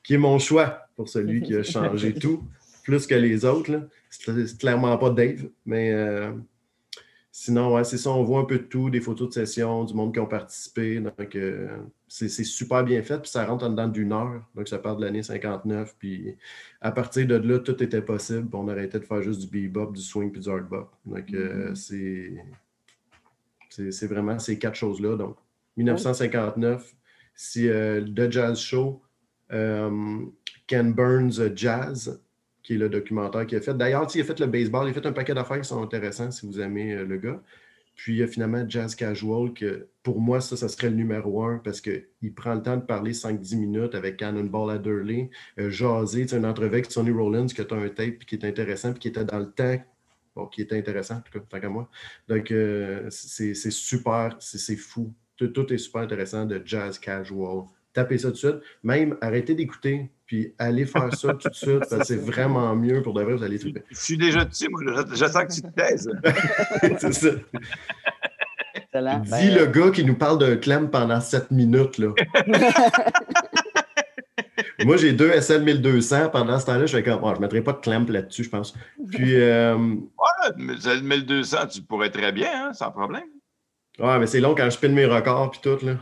qui 0.03 0.13
est 0.13 0.17
mon 0.17 0.39
choix 0.39 0.87
pour 0.95 1.09
celui 1.09 1.41
qui 1.41 1.55
a 1.55 1.63
changé 1.63 2.13
tout, 2.13 2.43
plus 2.83 3.05
que 3.05 3.15
les 3.15 3.43
autres. 3.43 3.87
C'est 4.09 4.57
clairement 4.57 4.97
pas 4.97 5.09
Dave, 5.09 5.49
mais 5.65 5.91
euh, 5.91 6.31
sinon, 7.37 7.73
ouais, 7.73 7.83
c'est 7.83 7.97
ça, 7.97 8.11
on 8.11 8.23
voit 8.23 8.39
un 8.39 8.45
peu 8.45 8.59
de 8.59 8.63
tout, 8.63 8.89
des 8.89 9.01
photos 9.01 9.27
de 9.27 9.33
session, 9.33 9.83
du 9.83 9.93
monde 9.93 10.13
qui 10.13 10.21
ont 10.21 10.25
participé. 10.25 11.01
Donc, 11.01 11.35
euh, 11.35 11.67
c'est 12.07 12.29
super 12.29 12.85
bien 12.85 13.03
fait, 13.03 13.19
puis 13.19 13.29
ça 13.29 13.45
rentre 13.45 13.65
en 13.65 13.71
dedans 13.71 13.89
d'une 13.89 14.13
heure. 14.13 14.41
Donc, 14.55 14.69
ça 14.69 14.79
part 14.79 14.95
de 14.95 15.03
l'année 15.03 15.21
59. 15.21 15.97
Puis 15.99 16.37
à 16.79 16.93
partir 16.93 17.27
de 17.27 17.35
là, 17.35 17.59
tout 17.59 17.83
était 17.83 18.01
possible. 18.01 18.47
on 18.53 18.69
arrêtait 18.69 18.99
de 18.99 19.03
faire 19.03 19.21
juste 19.21 19.41
du 19.41 19.47
bebop, 19.47 19.91
du 19.91 20.01
swing 20.01 20.31
puis 20.31 20.39
du 20.39 20.49
hard 20.49 20.69
bop. 20.69 20.95
Donc, 21.05 21.29
mm-hmm. 21.29 21.75
c'est 21.75 22.31
c'est 23.91 24.07
vraiment 24.07 24.39
ces 24.39 24.57
quatre 24.57 24.75
choses-là. 24.75 25.17
Donc, 25.17 25.35
1959, 25.75 26.95
c'est 27.35 27.67
euh, 27.67 28.01
The 28.01 28.31
Jazz 28.31 28.57
Show, 28.59 29.01
euh, 29.51 30.21
Ken 30.67 30.93
Burns 30.93 31.53
Jazz, 31.53 32.21
qui 32.65 32.73
est 32.73 32.77
le 32.77 32.89
documentaire 32.89 33.45
qu'il 33.45 33.59
a 33.59 33.61
fait. 33.61 33.75
D'ailleurs, 33.75 34.07
il 34.13 34.21
a 34.21 34.23
fait 34.23 34.39
le 34.39 34.47
baseball, 34.47 34.87
il 34.87 34.89
a 34.89 34.93
fait 34.93 35.05
un 35.05 35.11
paquet 35.11 35.35
d'affaires 35.35 35.61
qui 35.61 35.67
sont 35.67 35.83
intéressants 35.83 36.31
si 36.31 36.47
vous 36.47 36.59
aimez 36.59 36.93
euh, 36.93 37.05
le 37.05 37.17
gars. 37.17 37.39
Puis 37.95 38.13
il 38.15 38.17
y 38.17 38.23
a 38.23 38.27
finalement 38.27 38.65
Jazz 38.67 38.95
Casual, 38.95 39.53
que 39.53 39.87
pour 40.01 40.19
moi, 40.19 40.41
ça, 40.41 40.57
ça 40.57 40.67
serait 40.67 40.89
le 40.89 40.95
numéro 40.95 41.43
un 41.43 41.59
parce 41.59 41.79
qu'il 41.79 42.33
prend 42.35 42.55
le 42.55 42.63
temps 42.63 42.75
de 42.75 42.81
parler 42.81 43.13
5-10 43.13 43.57
minutes 43.57 43.95
avec 43.95 44.17
Cannonball 44.17 44.71
Adderley, 44.71 45.29
jaser, 45.57 46.25
une 46.35 46.45
entrevue 46.45 46.73
avec 46.73 46.91
Sonny 46.91 47.11
Rollins, 47.11 47.45
qui 47.45 47.61
a 47.61 47.65
un 47.71 47.89
tape 47.89 48.25
qui 48.25 48.35
est 48.35 48.43
intéressant, 48.43 48.91
puis 48.91 48.99
qui 48.99 49.07
était 49.07 49.23
dans 49.23 49.39
le 49.39 49.49
temps 49.49 49.77
bon, 50.35 50.47
qui 50.47 50.61
était 50.61 50.77
intéressant, 50.77 51.15
en 51.15 51.21
tout 51.21 51.39
cas, 51.39 51.45
tant 51.47 51.59
qu'à 51.59 51.69
moi. 51.69 51.89
Donc, 52.27 52.51
euh, 52.51 53.07
c'est 53.09 53.53
super, 53.71 54.35
c'est 54.39 54.75
fou. 54.75 55.13
Tout, 55.37 55.73
est 55.73 55.77
super 55.77 56.01
intéressant 56.01 56.45
de 56.45 56.61
jazz 56.65 56.99
casual. 56.99 57.65
Tapez 57.93 58.17
ça 58.17 58.27
tout 58.27 58.33
de 58.33 58.37
suite. 58.37 58.61
Même 58.83 59.17
arrêtez 59.21 59.55
d'écouter, 59.55 60.09
puis 60.25 60.53
allez 60.57 60.85
faire 60.85 61.13
ça 61.13 61.33
tout 61.33 61.49
de 61.49 61.53
suite, 61.53 61.85
c'est 62.03 62.19
vraiment 62.19 62.75
mieux 62.75 63.01
pour 63.01 63.13
de 63.13 63.21
vrai, 63.21 63.35
vous 63.35 63.43
allez 63.43 63.59
trouver. 63.59 63.83
Je 63.89 63.97
suis 63.97 64.17
déjà 64.17 64.45
dessus, 64.45 64.67
moi, 64.69 64.81
je, 65.11 65.15
sens 65.25 65.43
que 65.43 65.53
tu 65.53 65.61
te 65.61 65.67
taises. 65.67 66.09
c'est 66.99 67.13
ça. 67.13 67.29
Dis 67.31 69.29
ben, 69.29 69.55
le 69.55 69.65
gars 69.65 69.91
qui 69.91 70.05
nous 70.05 70.15
parle 70.15 70.39
d'un 70.39 70.55
clem 70.55 70.89
pendant 70.89 71.19
7 71.19 71.51
minutes, 71.51 71.97
là. 71.97 72.13
Moi, 74.83 74.97
j'ai 74.97 75.13
deux 75.13 75.31
SL 75.41 75.63
1200. 75.63 76.29
Pendant 76.29 76.59
ce 76.59 76.65
temps-là, 76.65 76.85
je 76.85 76.95
fais 76.95 77.03
comme, 77.03 77.21
je 77.23 77.35
ne 77.35 77.39
mettrai 77.39 77.61
pas 77.61 77.73
de 77.73 77.79
clamp 77.79 78.05
là-dessus, 78.09 78.43
je 78.43 78.49
pense. 78.49 78.73
Puis. 79.09 79.35
Euh... 79.35 79.75
Ouais, 79.75 80.77
SL 80.77 81.01
1200, 81.03 81.67
tu 81.67 81.81
pourrais 81.81 82.09
très 82.09 82.31
bien, 82.31 82.67
hein, 82.67 82.73
sans 82.73 82.91
problème. 82.91 83.23
Ouais, 83.99 84.19
mais 84.19 84.27
c'est 84.27 84.41
long 84.41 84.53
quand 84.55 84.69
je 84.69 84.77
pine 84.77 84.93
mes 84.93 85.05
records 85.05 85.51
puis 85.51 85.59
tout, 85.61 85.85
là. 85.85 85.93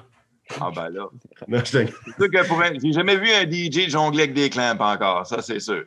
Ah, 0.60 0.72
ben 0.76 0.90
là. 0.90 1.08
c'est 1.66 1.88
sûr 1.88 1.88
que 2.18 2.48
pour 2.48 2.62
J'ai 2.82 2.92
jamais 2.92 3.16
vu 3.18 3.30
un 3.32 3.50
DJ 3.50 3.90
jongler 3.90 4.24
avec 4.24 4.34
des 4.34 4.50
clamps 4.50 4.76
encore, 4.80 5.26
ça, 5.26 5.42
c'est 5.42 5.60
sûr. 5.60 5.86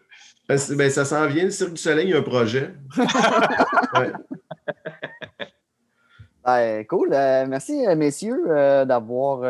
Ben, 0.48 0.58
ben 0.76 0.90
ça 0.90 1.04
s'en 1.04 1.26
vient, 1.26 1.44
le 1.44 1.50
Cirque 1.50 1.72
du 1.72 1.80
Soleil, 1.80 2.06
il 2.06 2.10
y 2.10 2.14
a 2.14 2.18
un 2.18 2.22
projet. 2.22 2.72
ouais. 3.94 4.12
Ben, 6.46 6.86
cool. 6.86 7.12
Euh, 7.12 7.44
merci, 7.48 7.84
euh, 7.86 7.96
messieurs, 7.96 8.44
euh, 8.48 8.84
d'avoir 8.84 9.40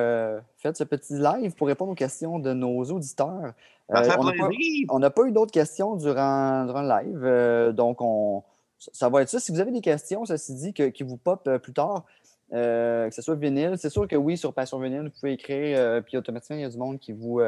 fait 0.57 0.75
ce 0.75 0.83
petit 0.83 1.13
live 1.13 1.55
pour 1.55 1.67
répondre 1.67 1.93
aux 1.93 1.97
questions 1.97 2.39
de 2.39 2.55
nos 2.55 2.85
auditeurs. 2.85 3.53
on 3.91 4.99
n'a 4.99 5.11
pas, 5.11 5.27
eu 5.27 5.33
d'autres 5.33 5.53
questions 5.53 5.95
durant, 5.97 6.65
durant, 6.65 6.81
le 6.81 6.89
live, 6.89 7.75
donc 7.75 7.99
on, 8.01 8.43
ça 8.79 9.11
va 9.11 9.21
être 9.23 9.29
ça. 9.29 9.39
Si 9.39 9.53
vous 9.53 9.61
avez 9.61 9.73
des 9.73 9.83
questions, 9.83 10.25
ceci 10.25 10.55
dit, 10.55 10.73
qui 10.73 11.03
vous 11.03 11.19
pop 11.19 11.47
plus 11.63 11.75
tard, 11.75 12.05
que 12.51 13.09
ce 13.11 13.23
soit 13.23 13.35
vinyle, 13.35 13.75
c'est 13.77 13.91
sûr 13.91 14.07
que 14.07 14.17
oui, 14.17 14.37
sur 14.37 14.55
Passion 14.55 14.79
Vinyle, 14.79 15.05
vous 15.05 15.21
pouvez 15.21 15.33
écrire, 15.33 16.03
puis 16.05 16.17
automatiquement, 16.17 16.57
il 16.57 16.63
y 16.63 16.65
a 16.65 16.69
du 16.69 16.79
monde 16.79 16.99
qui 16.99 17.13
vous, 17.13 17.41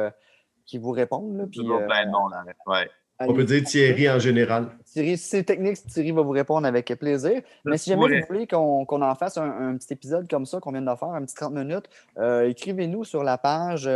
qui 0.65 0.77
vous 0.77 0.91
répond. 0.91 1.33
Là, 1.33 1.45
puis, 1.51 1.61
plein 1.63 2.05
de 2.05 2.11
monde, 2.11 2.33
ouais. 2.67 2.89
On 3.21 3.33
peut 3.33 3.43
dire 3.43 3.63
Thierry 3.63 4.09
en 4.09 4.17
général. 4.17 4.67
Thierry, 4.85 5.17
si 5.17 5.27
c'est 5.27 5.43
technique, 5.43 5.75
Thierry 5.87 6.11
va 6.11 6.21
vous 6.21 6.31
répondre 6.31 6.65
avec 6.65 6.87
plaisir. 6.97 7.41
Mais 7.65 7.77
si 7.77 7.89
jamais 7.89 8.19
vous 8.19 8.25
voulez 8.27 8.47
qu'on 8.47 8.85
en 8.87 9.15
fasse 9.15 9.37
un, 9.37 9.75
petit 9.75 9.93
épisode 9.93 10.29
comme 10.29 10.45
ça 10.45 10.59
qu'on 10.59 10.71
vient 10.71 10.81
de 10.81 10.95
faire, 10.95 11.09
un 11.09 11.25
petit 11.25 11.35
30 11.35 11.53
minutes, 11.53 11.89
euh, 12.17 12.47
écrivez-nous 12.47 13.03
sur 13.03 13.23
la 13.23 13.37
page. 13.37 13.89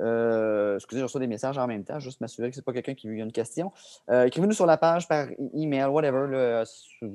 Euh, 0.00 0.38
euh, 0.38 0.76
excusez, 0.76 1.00
je 1.00 1.04
reçois 1.04 1.20
des 1.20 1.26
messages 1.26 1.58
en 1.58 1.66
même 1.66 1.84
temps, 1.84 1.98
juste 1.98 2.20
m'assurer 2.20 2.48
que 2.50 2.54
ce 2.54 2.60
n'est 2.60 2.64
pas 2.64 2.72
quelqu'un 2.72 2.94
qui 2.94 3.08
a 3.08 3.12
une 3.12 3.32
question. 3.32 3.72
Écrivez-nous 4.10 4.52
sur 4.52 4.66
la 4.66 4.76
page 4.76 5.08
par 5.08 5.26
email, 5.54 5.86
whatever. 5.86 6.64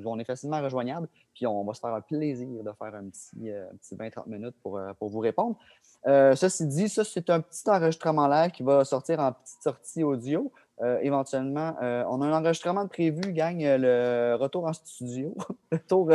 on 0.04 0.18
est 0.18 0.24
facilement 0.24 0.60
rejoignable. 0.60 1.08
Puis 1.34 1.46
on 1.46 1.64
va 1.64 1.74
se 1.74 1.80
faire 1.80 1.94
un 1.94 2.00
plaisir 2.00 2.46
de 2.46 2.70
faire 2.78 2.94
un 2.94 3.08
petit, 3.08 3.50
petit 3.80 3.96
20-30 3.96 4.28
minutes 4.28 4.54
pour, 4.62 4.80
pour 4.98 5.08
vous 5.08 5.20
répondre. 5.20 5.56
ceci 6.04 6.66
dit, 6.66 6.88
ça, 6.88 7.04
c'est 7.04 7.30
un 7.30 7.40
petit 7.40 7.68
enregistrement 7.68 8.28
live 8.28 8.50
qui 8.50 8.62
va 8.62 8.84
sortir 8.84 9.20
en 9.20 9.32
petite 9.32 9.62
sortie 9.62 10.02
audio. 10.02 10.52
Euh, 10.82 10.98
éventuellement. 11.02 11.76
Euh, 11.82 12.02
on 12.08 12.20
a 12.20 12.26
un 12.26 12.32
enregistrement 12.32 12.82
de 12.82 12.88
prévu, 12.88 13.20
euh, 13.38 13.78
le 13.78 14.34
retour 14.34 14.64
en 14.66 14.72
studio, 14.72 15.32
retour, 15.72 16.10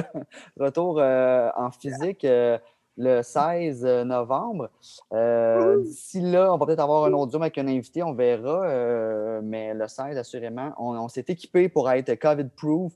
retour 0.59 1.01
en 1.01 1.71
physique 1.71 2.27
le 2.99 3.23
16 3.23 3.83
novembre. 4.05 4.69
D'ici 5.11 6.21
là, 6.21 6.53
on 6.53 6.57
va 6.57 6.65
peut-être 6.67 6.81
avoir 6.81 7.05
un 7.05 7.13
autre 7.13 7.31
Zoom 7.31 7.41
avec 7.41 7.57
un 7.57 7.67
invité, 7.67 8.03
on 8.03 8.13
verra. 8.13 9.41
mais 9.41 9.73
le 9.73 9.87
16, 9.87 10.17
assurément, 10.17 10.73
on, 10.77 11.07
s'est 11.07 11.25
équipé 11.27 11.69
pour 11.69 11.89
être 11.89 12.13
COVID-proof. 12.13 12.93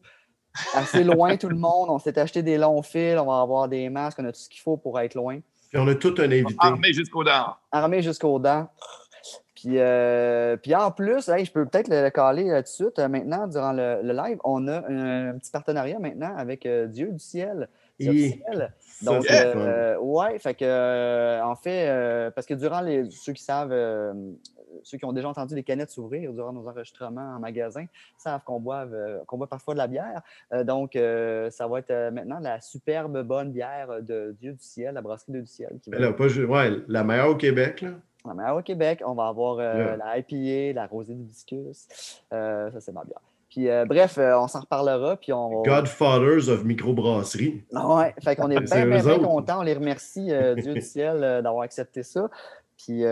Assez 0.75 1.03
loin, 1.03 1.35
tout 1.37 1.49
le 1.49 1.55
monde. 1.55 1.89
On 1.89 1.97
s'est 1.97 2.19
acheté 2.19 2.43
des 2.43 2.57
longs 2.57 2.83
fils, 2.83 3.17
on 3.17 3.25
va 3.25 3.41
avoir 3.41 3.67
des 3.67 3.89
masques, 3.89 4.19
on 4.21 4.25
a 4.25 4.31
tout 4.31 4.39
ce 4.39 4.49
qu'il 4.49 4.61
faut 4.61 4.77
pour 4.77 4.99
être 4.99 5.15
loin. 5.15 5.39
Puis 5.69 5.81
on 5.81 5.87
a 5.87 5.95
tout 5.95 6.13
un 6.19 6.25
invité. 6.25 6.55
Armé 6.59 6.93
jusqu'aux 6.93 7.23
dents. 7.23 7.55
Armé 7.71 8.03
jusqu'aux 8.03 8.37
dents. 8.37 8.67
Puis, 9.55 9.79
euh, 9.79 10.57
puis 10.57 10.75
en 10.75 10.91
plus, 10.91 11.25
je 11.25 11.51
peux 11.51 11.65
peut-être 11.65 11.87
le, 11.87 12.09
caler 12.09 12.49
euh, 12.49 12.57
tout 12.57 12.63
de 12.63 12.67
suite. 12.67 12.99
Euh, 12.99 13.07
maintenant, 13.07 13.47
durant 13.47 13.71
le, 13.71 14.01
live, 14.03 14.37
on 14.43 14.67
a 14.67 14.79
un, 14.87 15.37
petit 15.37 15.51
partenariat 15.51 15.99
maintenant 15.99 16.35
avec 16.37 16.67
Dieu 16.67 17.11
du 17.11 17.19
ciel. 17.19 17.69
Donc, 19.01 19.25
ouais, 20.01 20.39
fait 20.39 20.53
que, 20.53 21.41
en 21.41 21.55
fait, 21.55 22.31
parce 22.35 22.47
que 22.47 22.53
durant 22.53 22.81
les, 22.81 23.09
ceux 23.11 23.33
qui 23.33 23.43
savent, 23.43 23.73
ceux 24.83 24.97
qui 24.97 25.05
ont 25.05 25.13
déjà 25.13 25.29
entendu 25.29 25.55
les 25.55 25.63
canettes 25.63 25.89
s'ouvrir 25.89 26.33
durant 26.33 26.53
nos 26.53 26.67
enregistrements 26.67 27.35
en 27.35 27.39
magasin, 27.39 27.85
savent 28.17 28.43
qu'on 28.43 28.59
boit, 28.59 28.87
qu'on 29.27 29.37
boit 29.37 29.47
parfois 29.47 29.73
de 29.73 29.79
la 29.79 29.87
bière. 29.87 30.21
donc, 30.63 30.93
ça 30.93 31.67
va 31.67 31.79
être 31.79 32.11
maintenant 32.11 32.39
la 32.39 32.61
superbe 32.61 33.23
bonne 33.23 33.51
bière 33.51 34.01
de 34.01 34.35
Dieu 34.39 34.53
du 34.53 34.63
ciel, 34.63 34.93
la 34.95 35.01
brasserie 35.01 35.33
Dieu 35.33 35.41
du 35.41 35.47
ciel. 35.47 35.79
Qui 35.81 35.89
va... 35.89 36.13
pas, 36.13 36.27
ouais, 36.27 36.71
la 36.87 37.03
meilleure 37.03 37.31
au 37.31 37.35
Québec, 37.35 37.81
là. 37.81 37.91
Au 38.25 38.61
Québec, 38.61 39.01
on 39.05 39.13
va 39.13 39.27
avoir 39.27 39.59
euh, 39.59 39.97
la 39.97 40.17
IPA, 40.17 40.73
la 40.73 40.87
rosée 40.87 41.13
d'hibiscus. 41.13 42.21
Euh, 42.31 42.71
ça, 42.71 42.79
c'est 42.79 42.93
ma 42.93 43.03
bière. 43.03 43.19
Puis, 43.53 43.69
euh, 43.69 43.85
bref, 43.85 44.17
on 44.17 44.47
s'en 44.47 44.61
reparlera. 44.61 45.15
Puis 45.15 45.31
on 45.31 45.61
Godfathers 45.61 46.49
of 46.49 46.63
microbrasserie. 46.63 47.63
Ouais, 47.71 48.15
fait 48.23 48.35
qu'on 48.35 48.49
est 48.49 48.59
bien, 48.59 48.87
bien, 48.87 49.03
bien 49.03 49.19
contents. 49.19 49.59
On 49.59 49.61
les 49.61 49.75
remercie, 49.75 50.25
Dieu 50.57 50.73
du 50.73 50.81
ciel, 50.81 51.19
d'avoir 51.43 51.61
accepté 51.61 52.01
ça. 52.01 52.31
Puis 52.77 53.03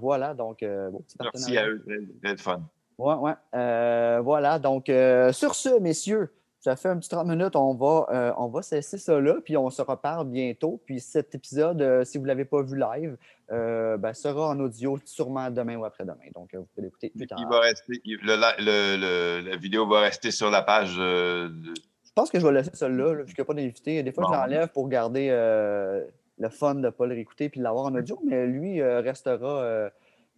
voilà, 0.00 0.32
donc, 0.34 0.58
bon, 0.60 1.00
petit 1.00 1.16
Merci 1.20 1.58
à 1.58 1.66
eux, 1.66 1.84
c'est 2.22 2.40
fun. 2.40 2.60
Ouais, 2.98 3.14
ouais. 3.14 4.20
voilà, 4.22 4.60
donc, 4.60 4.84
sur 5.32 5.56
ce, 5.56 5.80
messieurs, 5.80 6.30
ça 6.64 6.76
fait 6.76 6.88
un 6.88 6.96
petit 6.96 7.10
30 7.10 7.26
minutes, 7.26 7.56
on 7.56 7.74
va, 7.74 8.06
euh, 8.10 8.32
on 8.38 8.48
va 8.48 8.62
cesser 8.62 8.96
ça 8.96 9.20
là, 9.20 9.34
puis 9.44 9.54
on 9.54 9.68
se 9.68 9.82
reparle 9.82 10.26
bientôt. 10.26 10.80
Puis 10.86 10.98
cet 10.98 11.34
épisode, 11.34 11.82
euh, 11.82 12.04
si 12.04 12.16
vous 12.16 12.22
ne 12.22 12.28
l'avez 12.28 12.46
pas 12.46 12.62
vu 12.62 12.78
live, 12.78 13.18
euh, 13.52 13.98
ben, 13.98 14.14
sera 14.14 14.48
en 14.48 14.58
audio 14.58 14.98
sûrement 15.04 15.50
demain 15.50 15.76
ou 15.76 15.84
après-demain. 15.84 16.30
Donc, 16.34 16.54
vous 16.54 16.64
pouvez 16.74 16.86
l'écouter 16.86 17.10
plus 17.10 17.26
tard. 17.26 17.38
Il 17.38 17.46
va 17.48 17.60
rester, 17.60 18.00
la 18.22 19.56
vidéo 19.58 19.86
va 19.86 20.00
rester 20.00 20.30
sur 20.30 20.50
la 20.50 20.62
page. 20.62 20.94
Je 20.94 22.12
pense 22.14 22.30
que 22.30 22.40
je 22.40 22.46
vais 22.46 22.52
laisser 22.54 22.70
celle-là, 22.72 23.12
vu 23.12 23.24
qu'il 23.26 23.34
n'y 23.36 23.42
a 23.42 23.44
pas 23.44 23.54
d'invité. 23.54 24.02
Des 24.02 24.12
fois, 24.12 24.24
je 24.26 24.34
l'enlève 24.34 24.68
pour 24.68 24.88
garder 24.88 25.28
le 25.28 26.48
fun 26.48 26.76
de 26.76 26.80
ne 26.80 26.88
pas 26.88 27.04
le 27.04 27.12
réécouter 27.12 27.50
puis 27.50 27.60
de 27.60 27.64
l'avoir 27.64 27.84
en 27.84 27.94
audio, 27.94 28.18
mais 28.24 28.46
lui 28.46 28.82
restera 28.82 29.90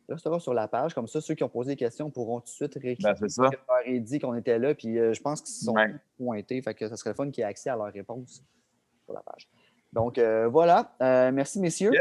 restera 0.09 0.39
sur 0.41 0.55
la 0.55 0.69
page. 0.69 0.95
Comme 0.95 1.07
ça, 1.07 1.21
ceux 1.21 1.35
qui 1.35 1.45
ont 1.45 1.49
posé 1.49 1.73
des 1.73 1.77
questions 1.77 2.11
pourront 2.11 2.41
tout 2.41 2.47
de 2.47 2.51
suite 2.51 2.75
réécrire 2.81 3.15
ben, 3.21 3.29
leur 3.39 4.01
dit 4.01 4.19
qu'on 4.19 4.35
était 4.35 4.59
là. 4.59 4.75
Puis 4.75 4.99
euh, 4.99 5.13
je 5.13 5.21
pense 5.21 5.41
qu'ils 5.41 5.55
sont 5.55 5.75
pointés. 6.17 6.61
Fait 6.63 6.75
que 6.75 6.89
ça 6.89 6.97
serait 6.97 7.15
fun 7.15 7.31
qu'il 7.31 7.43
y 7.43 7.45
ait 7.45 7.49
accès 7.51 7.71
à 7.71 7.77
leurs 7.77 7.93
réponses 7.93 8.43
sur 9.05 9.15
la 9.15 9.21
page. 9.21 9.49
Donc 9.93 10.19
euh, 10.19 10.49
voilà. 10.49 10.95
Euh, 11.03 11.31
merci, 11.33 11.61
messieurs. 11.61 11.93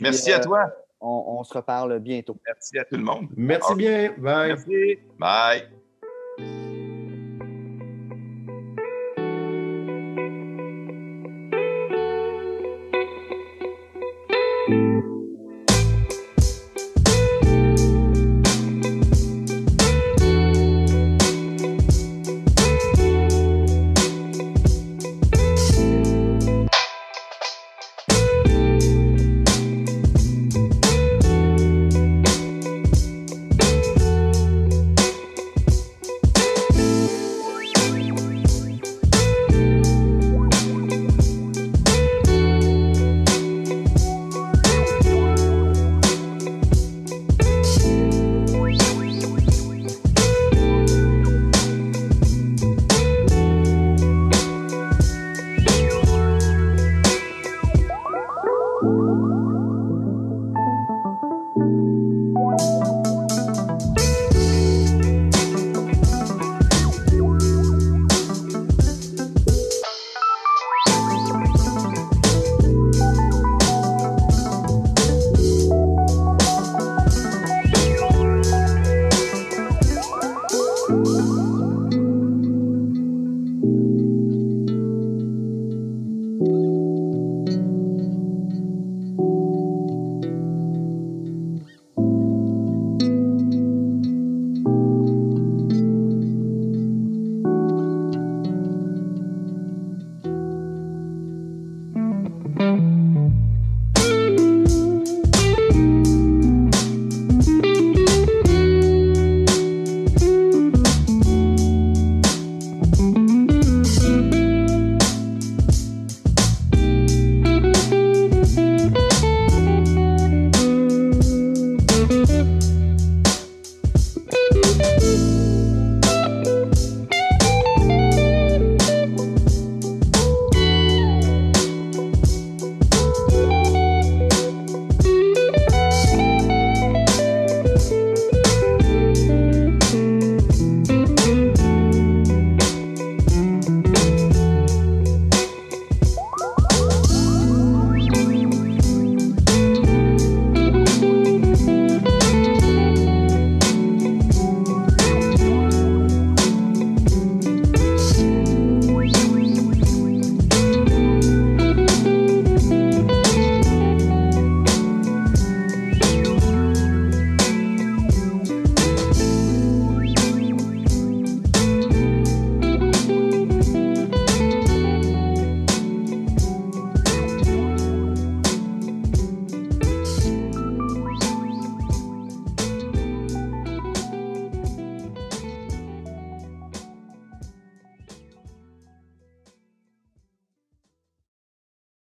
merci 0.00 0.32
à 0.32 0.40
toi. 0.40 0.72
On, 1.04 1.42
se 1.42 1.52
reparle 1.52 1.98
bientôt. 1.98 2.36
Merci 2.46 2.78
à 2.78 2.84
tout 2.84 2.96
le 2.96 3.02
monde. 3.02 3.28
Merci 3.36 3.74
bien. 3.74 4.14
Bye. 4.18 4.48
Merci. 4.48 4.98
Bye. 5.18 6.71